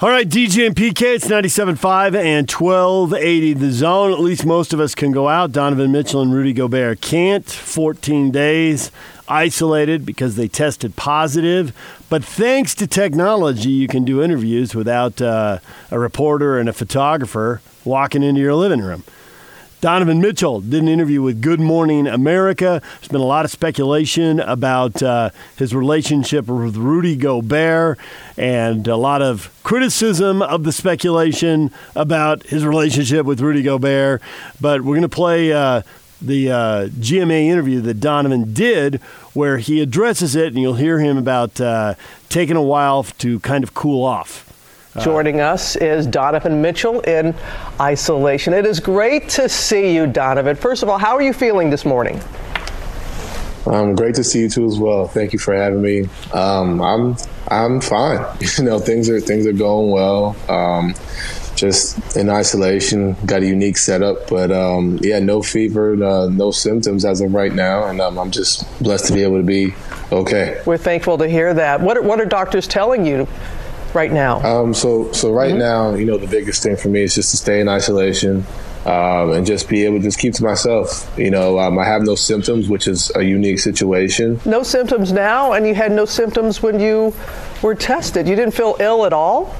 [0.00, 4.12] All right, DJ and PK, it's 97.5 and 1280 the zone.
[4.12, 5.50] At least most of us can go out.
[5.52, 7.48] Donovan Mitchell and Rudy Gobert can't.
[7.48, 8.92] 14 days
[9.28, 11.72] isolated because they tested positive.
[12.12, 17.62] But thanks to technology, you can do interviews without uh, a reporter and a photographer
[17.86, 19.02] walking into your living room.
[19.80, 22.82] Donovan Mitchell did an interview with Good Morning America.
[23.00, 27.98] There's been a lot of speculation about uh, his relationship with Rudy Gobert
[28.36, 34.20] and a lot of criticism of the speculation about his relationship with Rudy Gobert.
[34.60, 35.80] But we're going to play uh,
[36.26, 38.96] the uh, GMA interview that Donovan did,
[39.34, 41.94] where he addresses it, and you'll hear him about uh,
[42.28, 44.48] taking a while to kind of cool off.
[44.94, 47.34] Uh, Joining us is Donovan Mitchell in
[47.80, 48.52] isolation.
[48.52, 50.54] It is great to see you, Donovan.
[50.56, 52.20] First of all, how are you feeling this morning?
[53.66, 55.06] Um, great to see you too as well.
[55.06, 56.08] Thank you for having me.
[56.34, 57.16] Um, I'm
[57.48, 58.24] I'm fine.
[58.58, 60.36] You know, things are things are going well.
[60.48, 60.94] Um,
[61.54, 63.14] just in isolation.
[63.26, 67.52] Got a unique setup, but um, yeah, no fever, uh, no symptoms as of right
[67.52, 69.74] now, and um, I'm just blessed to be able to be
[70.10, 70.60] okay.
[70.66, 71.80] We're thankful to hear that.
[71.80, 73.28] What are, what are doctors telling you?
[73.94, 74.40] Right now.
[74.40, 75.58] Um, so, so right mm-hmm.
[75.58, 78.46] now, you know, the biggest thing for me is just to stay in isolation.
[78.84, 81.08] Um, and just be able to just keep to myself.
[81.16, 84.40] You know, um, I have no symptoms, which is a unique situation.
[84.44, 87.14] No symptoms now, and you had no symptoms when you
[87.62, 88.26] were tested.
[88.26, 89.54] You didn't feel ill at all.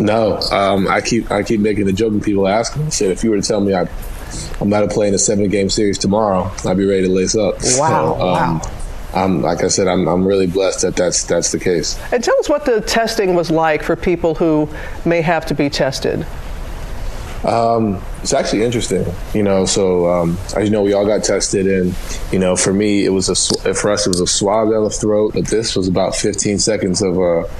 [0.00, 2.86] No, um, I keep I keep making the joke when people ask me.
[2.86, 3.88] I said, if you were to tell me I,
[4.60, 7.54] I'm not playing a seven game series tomorrow, I'd be ready to lace up.
[7.54, 7.58] Wow!
[7.60, 8.70] So, um, wow.
[9.14, 11.98] I'm, like I said, I'm, I'm really blessed that that's that's the case.
[12.12, 14.68] And tell us what the testing was like for people who
[15.04, 16.26] may have to be tested.
[17.44, 19.04] Um, it's actually interesting,
[19.34, 19.66] you know.
[19.66, 21.94] So um, as you know, we all got tested, and
[22.32, 24.90] you know, for me, it was a for us, it was a swab down the
[24.90, 25.34] throat.
[25.34, 27.50] But this was about 15 seconds of a uh,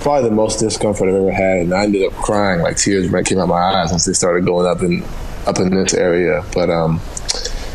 [0.00, 3.38] probably the most discomfort I've ever had, and I ended up crying like tears came
[3.38, 5.02] out my eyes once they started going up in
[5.46, 6.44] up in this area.
[6.52, 7.00] But um,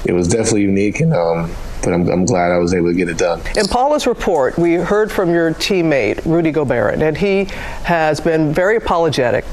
[0.05, 1.51] it was definitely unique, and um,
[1.83, 3.41] but I'm, I'm, glad I was able to get it done.
[3.57, 7.45] In Paula's report, we heard from your teammate Rudy Gobert, and he
[7.83, 9.45] has been very apologetic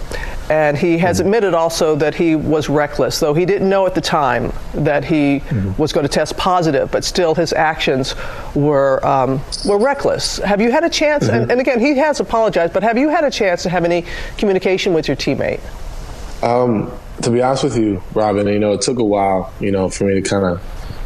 [0.51, 1.29] and he has mm-hmm.
[1.29, 5.39] admitted also that he was reckless, though he didn't know at the time that he
[5.39, 5.81] mm-hmm.
[5.81, 8.17] was going to test positive, but still his actions
[8.55, 10.39] were, um, were reckless.
[10.39, 11.43] Have you had a chance, mm-hmm.
[11.43, 14.05] and, and, again, he has apologized, but have you had a chance to have any
[14.39, 15.61] communication with your teammate?
[16.43, 16.91] Um,
[17.23, 20.05] to be honest with you, Robin, you know, it took a while, you know, for
[20.05, 20.61] me to kind of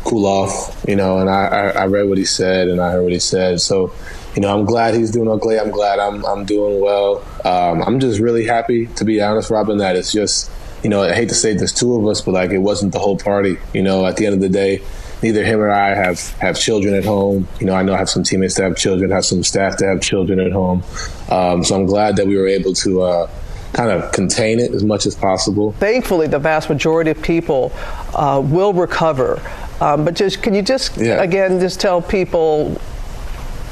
[0.04, 3.02] cool off, you know, and I, I, I read what he said and I heard
[3.02, 3.61] what he said.
[3.61, 3.92] So,
[4.35, 5.59] you know, I'm glad he's doing okay.
[5.59, 7.25] I'm glad I'm I'm doing well.
[7.44, 9.79] Um, I'm just really happy, to be honest, Robin.
[9.79, 10.51] That it's just,
[10.83, 12.99] you know, I hate to say there's two of us, but like it wasn't the
[12.99, 13.59] whole party.
[13.73, 14.83] You know, at the end of the day,
[15.23, 17.47] neither him or I have have children at home.
[17.61, 19.87] You know, I know I have some teammates that have children, have some staff that
[19.87, 20.83] have children at home.
[21.31, 23.03] Um, so I'm glad that we were able to.
[23.03, 23.31] Uh,
[23.75, 25.73] kind of contain it as much as possible.
[25.73, 27.73] Thankfully, the vast majority of people
[28.14, 29.42] uh, will recover.
[29.81, 31.20] Um, but just can you just yeah.
[31.20, 32.81] again just tell people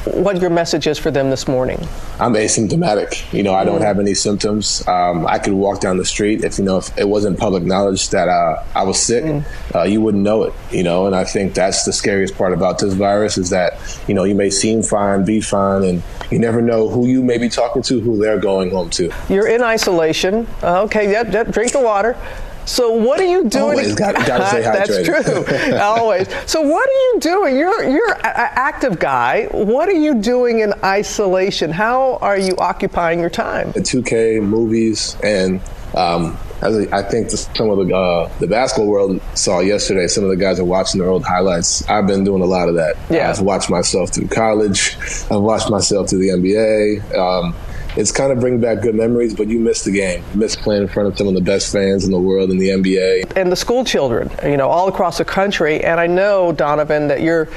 [0.05, 1.79] what your message is for them this morning.
[2.19, 3.33] I'm asymptomatic.
[3.33, 3.85] You know, I don't mm.
[3.85, 4.87] have any symptoms.
[4.87, 8.11] Um, I could walk down the street if you know if it wasn't public knowledge
[8.11, 9.75] that uh, I was sick, mm.
[9.75, 10.55] uh, you wouldn't know it.
[10.71, 13.75] You know, and I think that's the scariest part about this virus is that
[14.09, 17.39] you know you may seem fine, be fine, and you never know who you may
[17.39, 19.13] be talking to, who they're going home to.
[19.29, 20.47] You're in isolation.
[20.63, 22.17] Uh, okay, yep, yep, drink the water.
[22.65, 23.63] So what are you doing?
[23.79, 25.25] Always got, got to stay hydrated.
[25.25, 25.77] That's true.
[25.79, 26.29] Always.
[26.51, 27.57] So what are you doing?
[27.57, 29.47] You're you're an active guy.
[29.51, 31.71] What are you doing in isolation?
[31.71, 33.73] How are you occupying your time?
[33.73, 35.61] The 2K movies and
[35.95, 40.07] um, I think some of the uh, the basketball world saw yesterday.
[40.07, 41.89] Some of the guys are watching their old highlights.
[41.89, 42.97] I've been doing a lot of that.
[43.11, 43.29] Yeah.
[43.29, 44.97] I've watched myself through college.
[45.29, 47.19] I've watched myself through the NBA.
[47.19, 47.55] Um,
[47.97, 50.25] it's kind of bringing back good memories, but you miss the game.
[50.33, 52.59] You miss playing in front of some of the best fans in the world in
[52.59, 53.37] the NBA.
[53.37, 55.85] And the school children, you know, all across the country.
[55.85, 57.49] And I know, Donovan, that you're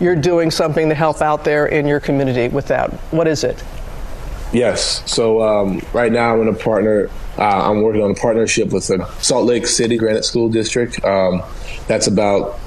[0.00, 2.90] you're doing something to help out there in your community with that.
[3.12, 3.62] What is it?
[4.52, 5.02] Yes.
[5.10, 7.08] So um, right now I'm in a partner.
[7.38, 11.02] Uh, I'm working on a partnership with the Salt Lake City Granite School District.
[11.04, 11.42] Um,
[11.86, 12.58] that's about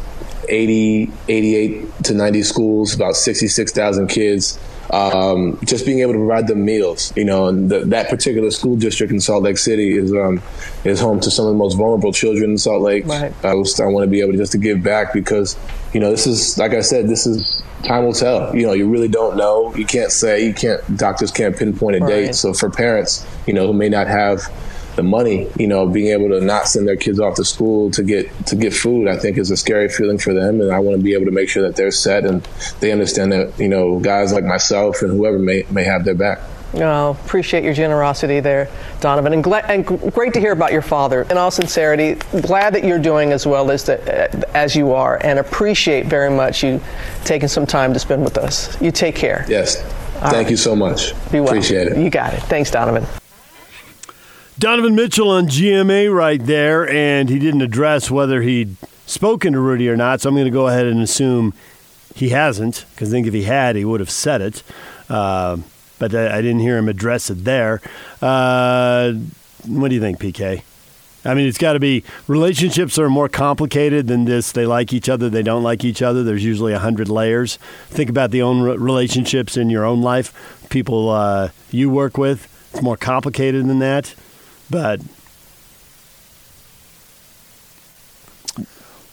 [0.49, 4.59] 80, 88 to 90 schools, about 66,000 kids
[4.91, 7.13] um, just being able to provide them meals.
[7.15, 10.41] You know, and the, that particular school district in Salt Lake City is um,
[10.83, 13.05] is home to some of the most vulnerable children in Salt Lake.
[13.05, 13.33] Right.
[13.43, 15.57] I, I want to be able to just to give back because
[15.93, 18.55] you know this is like I said, this is time will tell.
[18.55, 19.73] You know, you really don't know.
[19.75, 20.45] You can't say.
[20.45, 20.97] You can't.
[20.97, 22.09] Doctors can't pinpoint a right.
[22.09, 22.35] date.
[22.35, 24.41] So for parents, you know, who may not have
[24.95, 28.03] the money, you know, being able to not send their kids off to school to
[28.03, 30.61] get to get food, I think is a scary feeling for them.
[30.61, 32.43] And I want to be able to make sure that they're set and
[32.79, 36.39] they understand that, you know, guys like myself and whoever may, may have their back.
[36.73, 41.21] Oh, appreciate your generosity there, Donovan, and, gla- and great to hear about your father.
[41.29, 45.17] In all sincerity, glad that you're doing as well as the, uh, as you are,
[45.23, 46.81] and appreciate very much you
[47.23, 48.79] taking some time to spend with us.
[48.81, 49.45] You take care.
[49.47, 49.77] Yes,
[50.15, 50.51] all thank right.
[50.51, 51.13] you so much.
[51.31, 51.49] Be well.
[51.49, 51.97] Appreciate it.
[51.97, 52.41] You got it.
[52.43, 53.05] Thanks, Donovan.
[54.57, 59.89] Donovan Mitchell on GMA right there, and he didn't address whether he'd spoken to Rudy
[59.89, 61.53] or not, so I'm going to go ahead and assume
[62.15, 64.63] he hasn't, because I think if he had, he would have said it.
[65.09, 65.57] Uh,
[65.99, 67.81] but I, I, didn't hear him address it there.
[68.21, 69.11] Uh,
[69.65, 70.63] what do you think, PK?
[71.25, 74.53] I mean, it's got to be relationships are more complicated than this.
[74.53, 76.23] They like each other, they don't like each other.
[76.23, 77.57] There's usually a hundred layers.
[77.87, 82.47] Think about the own relationships in your own life, people uh, you work with.
[82.71, 84.15] It's more complicated than that.
[84.69, 85.01] But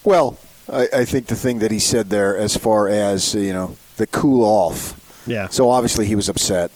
[0.05, 0.39] well,
[0.71, 4.07] I, I, think the thing that he said there, as far as you know, the
[4.07, 4.99] cool off.
[5.27, 5.49] Yeah.
[5.49, 6.71] So obviously he was upset,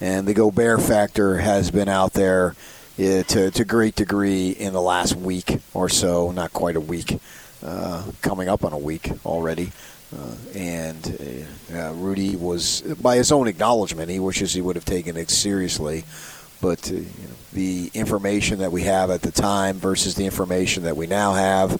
[0.00, 2.54] and the go Gobert factor has been out there
[2.98, 6.30] uh, to to great degree in the last week or so.
[6.30, 7.18] Not quite a week,
[7.62, 9.72] uh, coming up on a week already.
[10.14, 15.16] Uh, and uh, Rudy was, by his own acknowledgement, he wishes he would have taken
[15.16, 16.04] it seriously
[16.62, 20.96] but you know, the information that we have at the time versus the information that
[20.96, 21.72] we now have,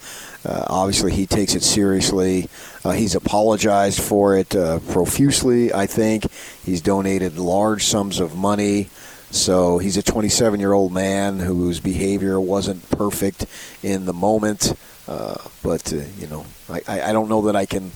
[0.45, 2.49] uh, obviously he takes it seriously.
[2.85, 5.73] Uh, he's apologized for it uh, profusely.
[5.73, 6.27] I think
[6.65, 8.91] he's donated large sums of money.
[9.31, 13.47] So he's a 27 year old man whose behavior wasn't perfect
[13.83, 14.75] in the moment.
[15.09, 17.93] Uh, but, uh, you know, I, I don't know that I can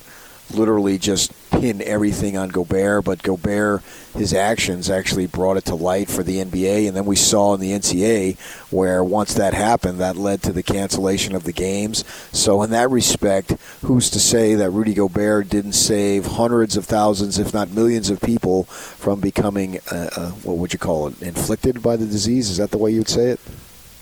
[0.51, 3.81] literally just pin everything on Gobert, but Gobert,
[4.15, 6.87] his actions actually brought it to light for the NBA.
[6.87, 8.37] And then we saw in the NCAA
[8.71, 12.03] where once that happened, that led to the cancellation of the games.
[12.31, 17.39] So, in that respect, who's to say that Rudy Gobert didn't save hundreds of thousands,
[17.39, 21.81] if not millions, of people from becoming, uh, uh, what would you call it, inflicted
[21.81, 22.49] by the disease?
[22.49, 23.39] Is that the way you would say it?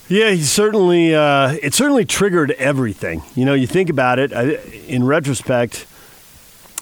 [0.07, 1.15] Yeah, he certainly.
[1.15, 3.23] Uh, it certainly triggered everything.
[3.33, 4.31] You know, you think about it.
[4.87, 5.87] in retrospect,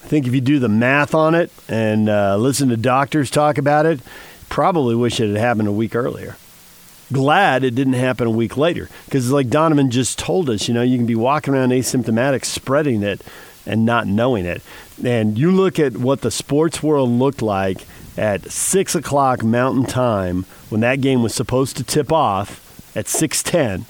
[0.03, 3.57] I think if you do the math on it and uh, listen to doctors talk
[3.57, 4.01] about it,
[4.49, 6.35] probably wish it had happened a week earlier.
[7.11, 10.81] Glad it didn't happen a week later because, like Donovan just told us, you know,
[10.81, 13.21] you can be walking around asymptomatic, spreading it,
[13.65, 14.61] and not knowing it.
[15.03, 17.85] And you look at what the sports world looked like
[18.17, 23.41] at six o'clock Mountain Time when that game was supposed to tip off at six
[23.41, 23.85] ten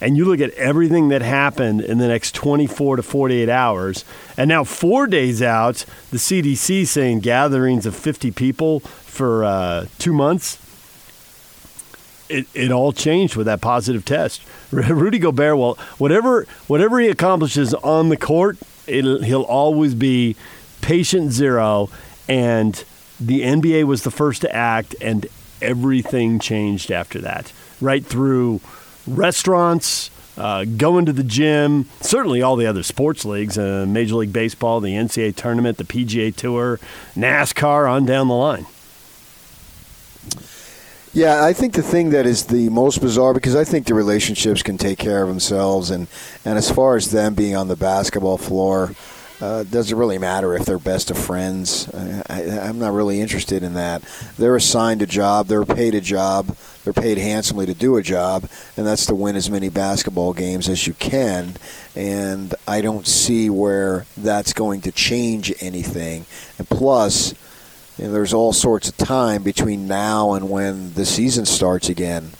[0.00, 4.04] and you look at everything that happened in the next 24 to 48 hours,
[4.36, 10.12] and now four days out, the CDC saying gatherings of 50 people for uh, two
[10.12, 10.58] months.
[12.28, 14.42] It, it all changed with that positive test.
[14.70, 20.36] Rudy Gobert, well, whatever whatever he accomplishes on the court, he'll always be
[20.82, 21.88] patient zero.
[22.28, 22.84] And
[23.18, 25.26] the NBA was the first to act, and
[25.62, 27.52] everything changed after that.
[27.80, 28.60] Right through
[29.16, 34.32] restaurants, uh, going to the gym, certainly all the other sports leagues, uh, Major League
[34.32, 36.78] Baseball, the NCAA tournament, the PGA Tour,
[37.16, 38.66] NASCAR, on down the line.
[41.12, 44.62] Yeah, I think the thing that is the most bizarre because I think the relationships
[44.62, 46.06] can take care of themselves, and
[46.44, 48.92] and as far as them being on the basketball floor,
[49.40, 51.88] uh, does it really matter if they're best of friends?
[51.94, 54.02] I, am not really interested in that.
[54.36, 58.48] They're assigned a job, they're paid a job, they're paid handsomely to do a job,
[58.76, 61.54] and that's to win as many basketball games as you can.
[61.94, 66.26] And I don't see where that's going to change anything.
[66.58, 67.32] And plus,
[67.96, 72.30] you know, there's all sorts of time between now and when the season starts again.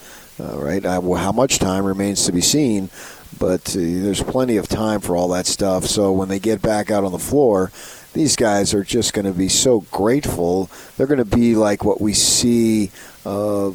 [0.41, 0.87] Uh, right?
[0.87, 2.91] I, well, how much time remains to be seen
[3.39, 5.85] but uh, there's plenty of time for all that stuff.
[5.85, 7.71] So when they get back out on the floor,
[8.13, 10.71] these guys are just going to be so grateful.
[10.97, 12.91] They're going to be like what we see.
[13.25, 13.73] Uh,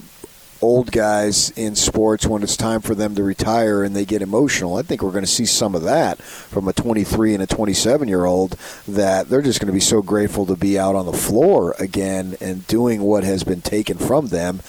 [0.64, 4.78] old guys in sports when it's time for them to retire and they get emotional.
[4.78, 8.08] I think we're going to see some of that from a 23 and a 27
[8.08, 8.52] year old
[8.88, 12.38] that they're just going to be so grateful to be out on the floor again
[12.40, 14.62] and doing what has been taken from them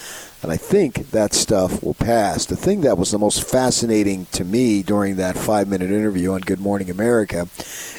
[0.45, 2.45] and I think that stuff will pass.
[2.45, 6.41] The thing that was the most fascinating to me during that five minute interview on
[6.41, 7.47] Good Morning America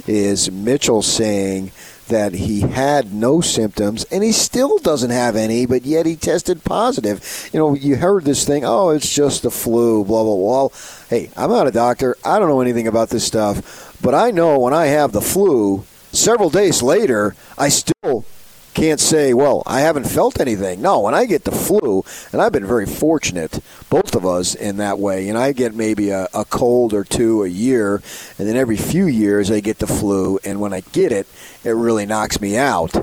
[0.06, 1.72] is Mitchell saying
[2.06, 6.62] that he had no symptoms and he still doesn't have any, but yet he tested
[6.62, 7.50] positive.
[7.52, 10.68] You know, you heard this thing, oh, it's just the flu, blah, blah, blah.
[11.10, 12.16] Hey, I'm not a doctor.
[12.24, 15.84] I don't know anything about this stuff, but I know when I have the flu,
[16.12, 18.24] several days later, I still
[18.76, 20.82] can't say, well, I haven't felt anything.
[20.82, 24.76] No, when I get the flu, and I've been very fortunate, both of us in
[24.76, 28.02] that way, and I get maybe a, a cold or two a year,
[28.38, 31.26] and then every few years I get the flu, and when I get it,
[31.64, 32.94] it really knocks me out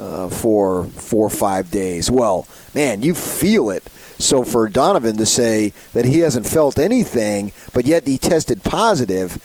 [0.00, 2.10] uh, for four or five days.
[2.10, 3.84] Well, man, you feel it.
[4.18, 9.38] So for Donovan to say that he hasn't felt anything, but yet he tested positive,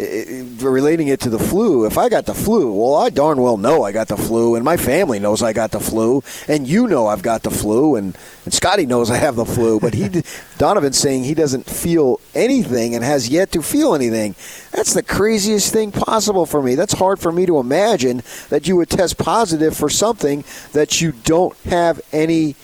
[0.00, 1.84] Uh, relating it to the flu.
[1.84, 4.64] If I got the flu, well, I darn well know I got the flu, and
[4.64, 8.16] my family knows I got the flu, and you know I've got the flu, and,
[8.44, 9.78] and Scotty knows I have the flu.
[9.78, 10.22] But he,
[10.58, 14.36] Donovan's saying he doesn't feel anything and has yet to feel anything.
[14.72, 16.76] That's the craziest thing possible for me.
[16.76, 21.12] That's hard for me to imagine that you would test positive for something that you
[21.12, 22.54] don't have any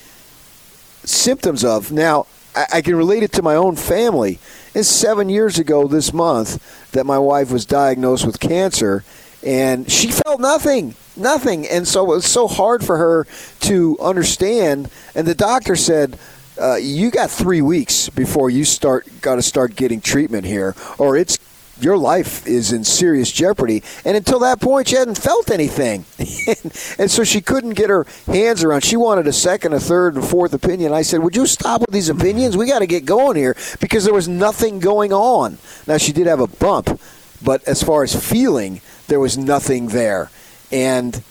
[1.05, 1.93] symptoms of.
[1.93, 4.39] Now, I, I can relate it to my own family.
[4.77, 9.05] It's seven years ago this month that my wife was diagnosed with cancer,
[9.43, 11.67] and she felt nothing, nothing.
[11.67, 13.27] And so it was so hard for her
[13.61, 14.91] to understand.
[15.15, 16.19] And the doctor said,
[16.61, 21.17] uh, "You got three weeks before you start got to start getting treatment here, or
[21.17, 21.39] it's
[21.81, 23.83] your life is in serious jeopardy.
[24.05, 26.05] And until that point, she hadn't felt anything.
[26.99, 28.83] and so she couldn't get her hands around.
[28.83, 30.93] She wanted a second, a third, and fourth opinion.
[30.93, 32.57] I said, Would you stop with these opinions?
[32.57, 35.59] We got to get going here because there was nothing going on.
[35.87, 37.01] Now, she did have a bump,
[37.43, 40.31] but as far as feeling, there was nothing there.
[40.73, 41.23] And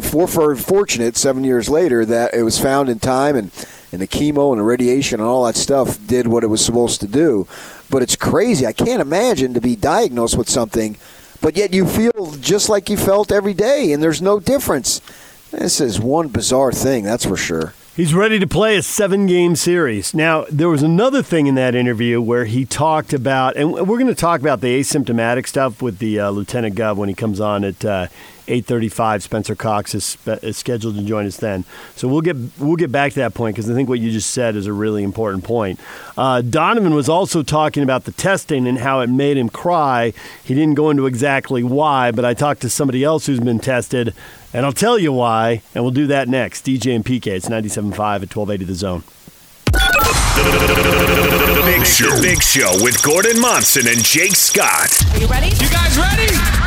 [0.00, 3.50] for, for fortunate, seven years later, that it was found in time and,
[3.92, 7.00] and the chemo and the radiation and all that stuff did what it was supposed
[7.00, 7.46] to do
[7.90, 8.66] but it's crazy.
[8.66, 10.96] I can't imagine to be diagnosed with something,
[11.40, 15.00] but yet you feel just like you felt every day, and there's no difference.
[15.50, 17.74] This is one bizarre thing, that's for sure.
[17.96, 20.14] He's ready to play a seven game series.
[20.14, 24.06] Now, there was another thing in that interview where he talked about, and we're going
[24.06, 27.64] to talk about the asymptomatic stuff with the uh, Lieutenant Gov when he comes on
[27.64, 28.06] at uh,
[28.48, 29.22] 8:35.
[29.22, 32.90] Spencer Cox is, spe- is, scheduled to join us then, so we'll get we'll get
[32.90, 35.44] back to that point because I think what you just said is a really important
[35.44, 35.78] point.
[36.16, 40.12] Uh, Donovan was also talking about the testing and how it made him cry.
[40.42, 44.14] He didn't go into exactly why, but I talked to somebody else who's been tested,
[44.52, 46.64] and I'll tell you why, and we'll do that next.
[46.66, 47.92] DJ and PK, it's 97.5
[48.22, 49.02] at 1280 The Zone.
[51.64, 52.22] Big Show.
[52.22, 55.02] Big Show with Gordon Monson and Jake Scott.
[55.12, 55.48] Are you ready?
[55.48, 56.57] You guys ready?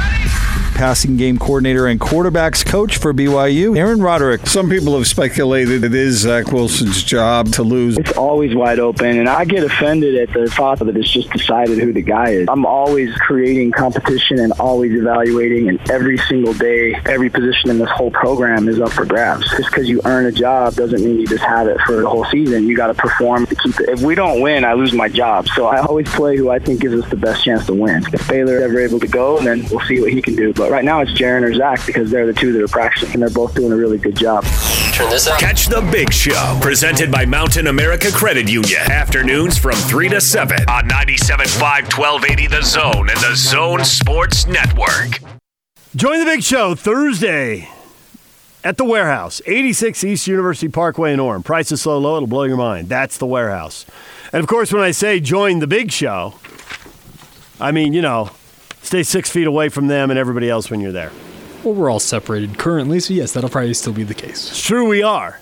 [0.81, 4.47] Passing game coordinator and quarterbacks coach for BYU, Aaron Roderick.
[4.47, 7.99] Some people have speculated it is Zach Wilson's job to lose.
[7.99, 11.77] It's always wide open, and I get offended at the thought that it's just decided
[11.77, 12.47] who the guy is.
[12.49, 17.91] I'm always creating competition and always evaluating, and every single day, every position in this
[17.91, 19.47] whole program is up for grabs.
[19.51, 22.25] Just because you earn a job doesn't mean you just have it for the whole
[22.25, 22.65] season.
[22.65, 23.89] You got to perform to keep it.
[23.89, 25.47] If we don't win, I lose my job.
[25.49, 28.03] So I always play who I think gives us the best chance to win.
[28.11, 30.53] If Baylor ever able to go, then we'll see what he can do.
[30.53, 33.21] But right now it's Jaren or Zach because they're the two that are practicing and
[33.21, 34.45] they're both doing a really good job.
[34.93, 35.39] Turn this up.
[35.39, 38.79] Catch the Big Show, presented by Mountain America Credit Union.
[38.89, 45.19] Afternoons from 3 to 7 on 97.5 1280 The Zone and The Zone Sports Network.
[45.95, 47.67] Join the Big Show Thursday
[48.63, 51.43] at the warehouse, 86 East University Parkway in Orem.
[51.43, 52.87] Price is so low, it'll blow your mind.
[52.87, 53.85] That's the warehouse.
[54.31, 56.35] And of course, when I say join the Big Show,
[57.59, 58.31] I mean, you know,
[58.81, 61.11] stay six feet away from them and everybody else when you're there.
[61.63, 64.49] Well, we're all separated currently, so yes, that'll probably still be the case.
[64.49, 65.39] It's true, we are.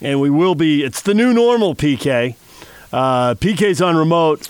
[0.00, 0.84] And we will be.
[0.84, 2.36] It's the new normal, PK.
[2.92, 4.48] Uh, PK's on remote.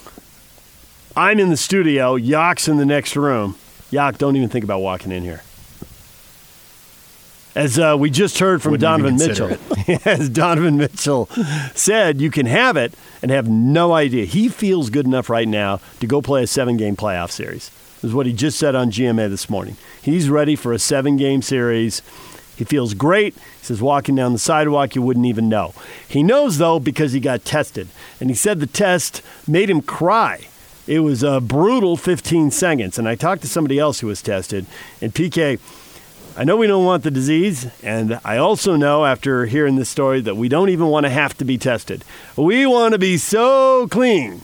[1.17, 2.17] I'm in the studio.
[2.17, 3.57] Yak's in the next room.
[3.91, 5.43] Yak, don't even think about walking in here.
[7.55, 9.57] As uh, we just heard from Wouldn't Donovan Mitchell,
[10.05, 11.27] as Donovan Mitchell
[11.75, 14.25] said, you can have it and have no idea.
[14.25, 17.71] He feels good enough right now to go play a seven game playoff series
[18.05, 19.77] is what he just said on GMA this morning.
[20.03, 22.03] He's ready for a seven game series.
[22.57, 23.35] He feels great.
[23.35, 25.75] He says walking down the sidewalk, you wouldn't even know.
[26.07, 27.89] He knows, though, because he got tested.
[28.21, 30.47] And he said the test made him cry.
[30.87, 32.99] It was a brutal 15 seconds.
[32.99, 34.67] And I talked to somebody else who was tested.
[35.01, 35.59] And PK,
[36.37, 37.67] I know we don't want the disease.
[37.83, 41.37] And I also know, after hearing this story, that we don't even want to have
[41.39, 42.05] to be tested.
[42.37, 44.43] We want to be so clean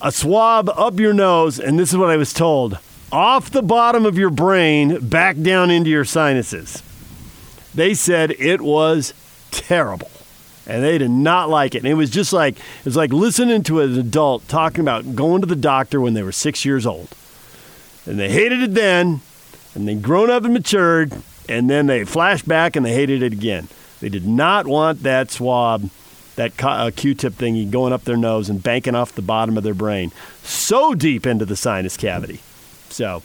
[0.00, 2.78] a swab up your nose, and this is what I was told
[3.10, 6.82] off the bottom of your brain, back down into your sinuses.
[7.74, 9.14] They said it was
[9.50, 10.10] terrible.
[10.66, 11.78] And they did not like it.
[11.78, 15.40] And it was just like it was like listening to an adult talking about going
[15.40, 17.08] to the doctor when they were six years old.
[18.04, 19.20] And they hated it then,
[19.74, 21.12] and they grown up and matured,
[21.48, 23.68] and then they flashed back and they hated it again.
[24.00, 25.90] They did not want that swab
[26.38, 29.74] that uh, Q-tip thingy going up their nose and banking off the bottom of their
[29.74, 30.12] brain
[30.44, 32.38] so deep into the sinus cavity.
[32.90, 33.24] So,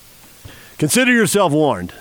[0.80, 1.94] consider yourself warned.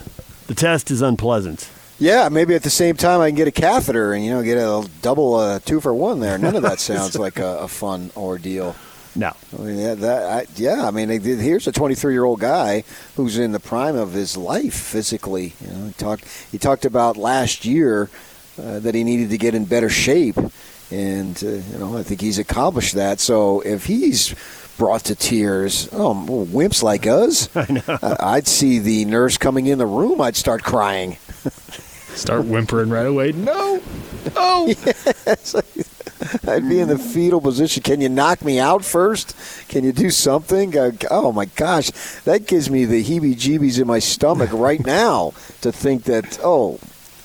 [0.46, 1.68] The test is unpleasant.
[1.98, 4.56] Yeah, maybe at the same time I can get a catheter and you know get
[4.56, 6.38] a double uh, two for one there.
[6.38, 8.74] None of that sounds like a, a fun ordeal.
[9.14, 9.36] No.
[9.52, 12.84] I mean, yeah, that, I, yeah, I mean, here's a 23 year old guy
[13.16, 15.52] who's in the prime of his life physically.
[15.60, 18.08] You know, he talked he talked about last year
[18.58, 20.38] uh, that he needed to get in better shape,
[20.92, 23.18] and uh, you know, I think he's accomplished that.
[23.20, 24.34] So if he's
[24.76, 28.16] brought to tears, oh, wimps like us, I know.
[28.20, 31.16] I'd see the nurse coming in the room, I'd start crying.
[32.14, 33.32] Start whimpering right away.
[33.32, 33.82] No,
[34.36, 34.66] oh.
[35.26, 35.54] yes.
[36.46, 37.82] I'd be in the fetal position.
[37.82, 39.34] Can you knock me out first?
[39.68, 40.74] Can you do something?
[41.10, 41.90] Oh my gosh,
[42.24, 45.32] that gives me the heebie-jeebies in my stomach right now
[45.62, 46.78] to think that oh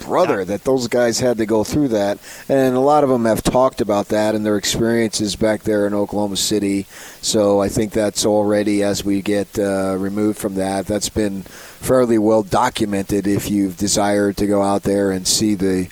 [0.08, 3.44] brother that those guys had to go through that and a lot of them have
[3.44, 6.86] talked about that and their experiences back there in oklahoma city
[7.22, 12.18] so i think that's already as we get uh, removed from that that's been fairly
[12.18, 15.90] well documented if you've desired to go out there and see the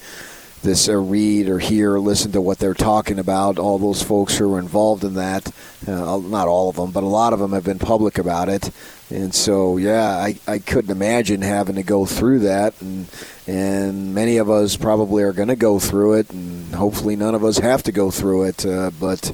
[0.65, 3.57] this or read or hear or listen to what they're talking about.
[3.57, 5.51] All those folks who are involved in that,
[5.87, 8.71] uh, not all of them, but a lot of them have been public about it.
[9.09, 12.73] And so, yeah, I, I couldn't imagine having to go through that.
[12.81, 13.07] And,
[13.47, 17.43] and many of us probably are going to go through it, and hopefully none of
[17.43, 18.65] us have to go through it.
[18.65, 19.31] Uh, but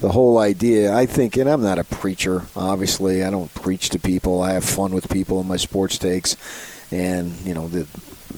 [0.00, 3.22] the whole idea, I think, and I'm not a preacher, obviously.
[3.22, 4.42] I don't preach to people.
[4.42, 6.36] I have fun with people in my sports takes.
[6.90, 7.86] And, you know, the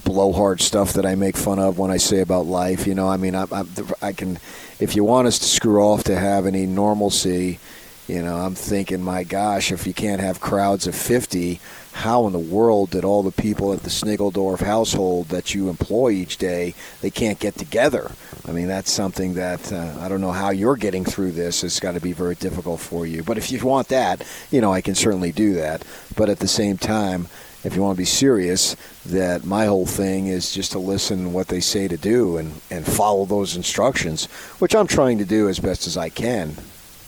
[0.04, 2.86] blowhard stuff that I make fun of when I say about life.
[2.86, 3.64] You know, I mean, I, I,
[4.02, 4.38] I can,
[4.80, 7.60] if you want us to screw off to have any normalcy,
[8.08, 11.60] you know, I'm thinking, my gosh, if you can't have crowds of 50,
[11.92, 16.10] how in the world did all the people at the Snigeldorf household that you employ
[16.10, 18.12] each day, they can't get together?
[18.46, 21.62] I mean, that's something that uh, I don't know how you're getting through this.
[21.62, 23.22] It's got to be very difficult for you.
[23.22, 25.84] But if you want that, you know, I can certainly do that.
[26.16, 27.28] But at the same time,
[27.64, 28.74] if you want to be serious,
[29.06, 32.84] that my whole thing is just to listen what they say to do and, and
[32.84, 34.26] follow those instructions,
[34.58, 36.56] which I'm trying to do as best as I can.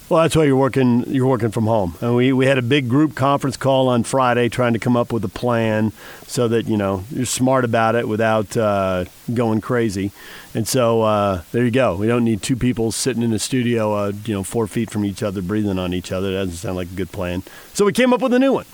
[0.07, 1.03] Well, that's why you're working.
[1.07, 4.49] You're working from home, and we, we had a big group conference call on Friday,
[4.49, 5.93] trying to come up with a plan
[6.27, 10.11] so that you know you're smart about it without uh, going crazy.
[10.53, 11.95] And so uh, there you go.
[11.95, 15.05] We don't need two people sitting in a studio, uh, you know, four feet from
[15.05, 16.33] each other, breathing on each other.
[16.33, 17.41] That doesn't sound like a good plan.
[17.73, 18.65] So we came up with a new one.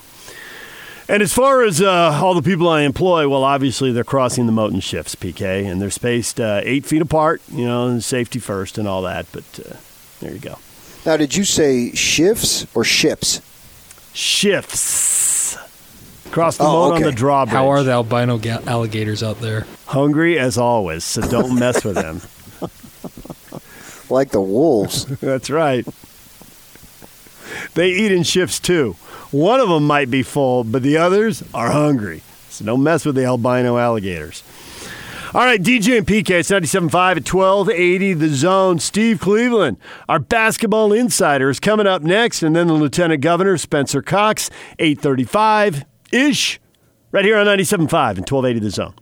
[1.08, 4.52] And as far as uh, all the people I employ, well, obviously they're crossing the
[4.52, 8.76] moat in shifts, PK, and they're spaced uh, eight feet apart, you know, safety first
[8.76, 9.26] and all that.
[9.32, 9.76] But uh,
[10.20, 10.58] there you go.
[11.04, 13.40] Now, did you say shifts or ships?
[14.14, 15.56] Shifts.
[16.30, 17.04] Cross the Oh, moat okay.
[17.04, 17.52] on the drawbridge.
[17.54, 19.66] How are the albino ga- alligators out there?
[19.86, 22.20] Hungry as always, so don't mess with them.
[24.10, 25.06] Like the wolves.
[25.06, 25.86] That's right.
[27.74, 28.92] They eat in shifts too.
[29.30, 32.20] One of them might be full, but the others are hungry.
[32.50, 34.42] So don't mess with the albino alligators.
[35.34, 38.78] All right, DJ and PK, it's 97.5 at 1280 The Zone.
[38.78, 44.02] Steve Cleveland, our basketball insider, is coming up next, and then the Lieutenant Governor, Spencer
[44.02, 46.60] Cox, 835-ish,
[47.12, 48.94] right here on 97.5 and 1280 The Zone.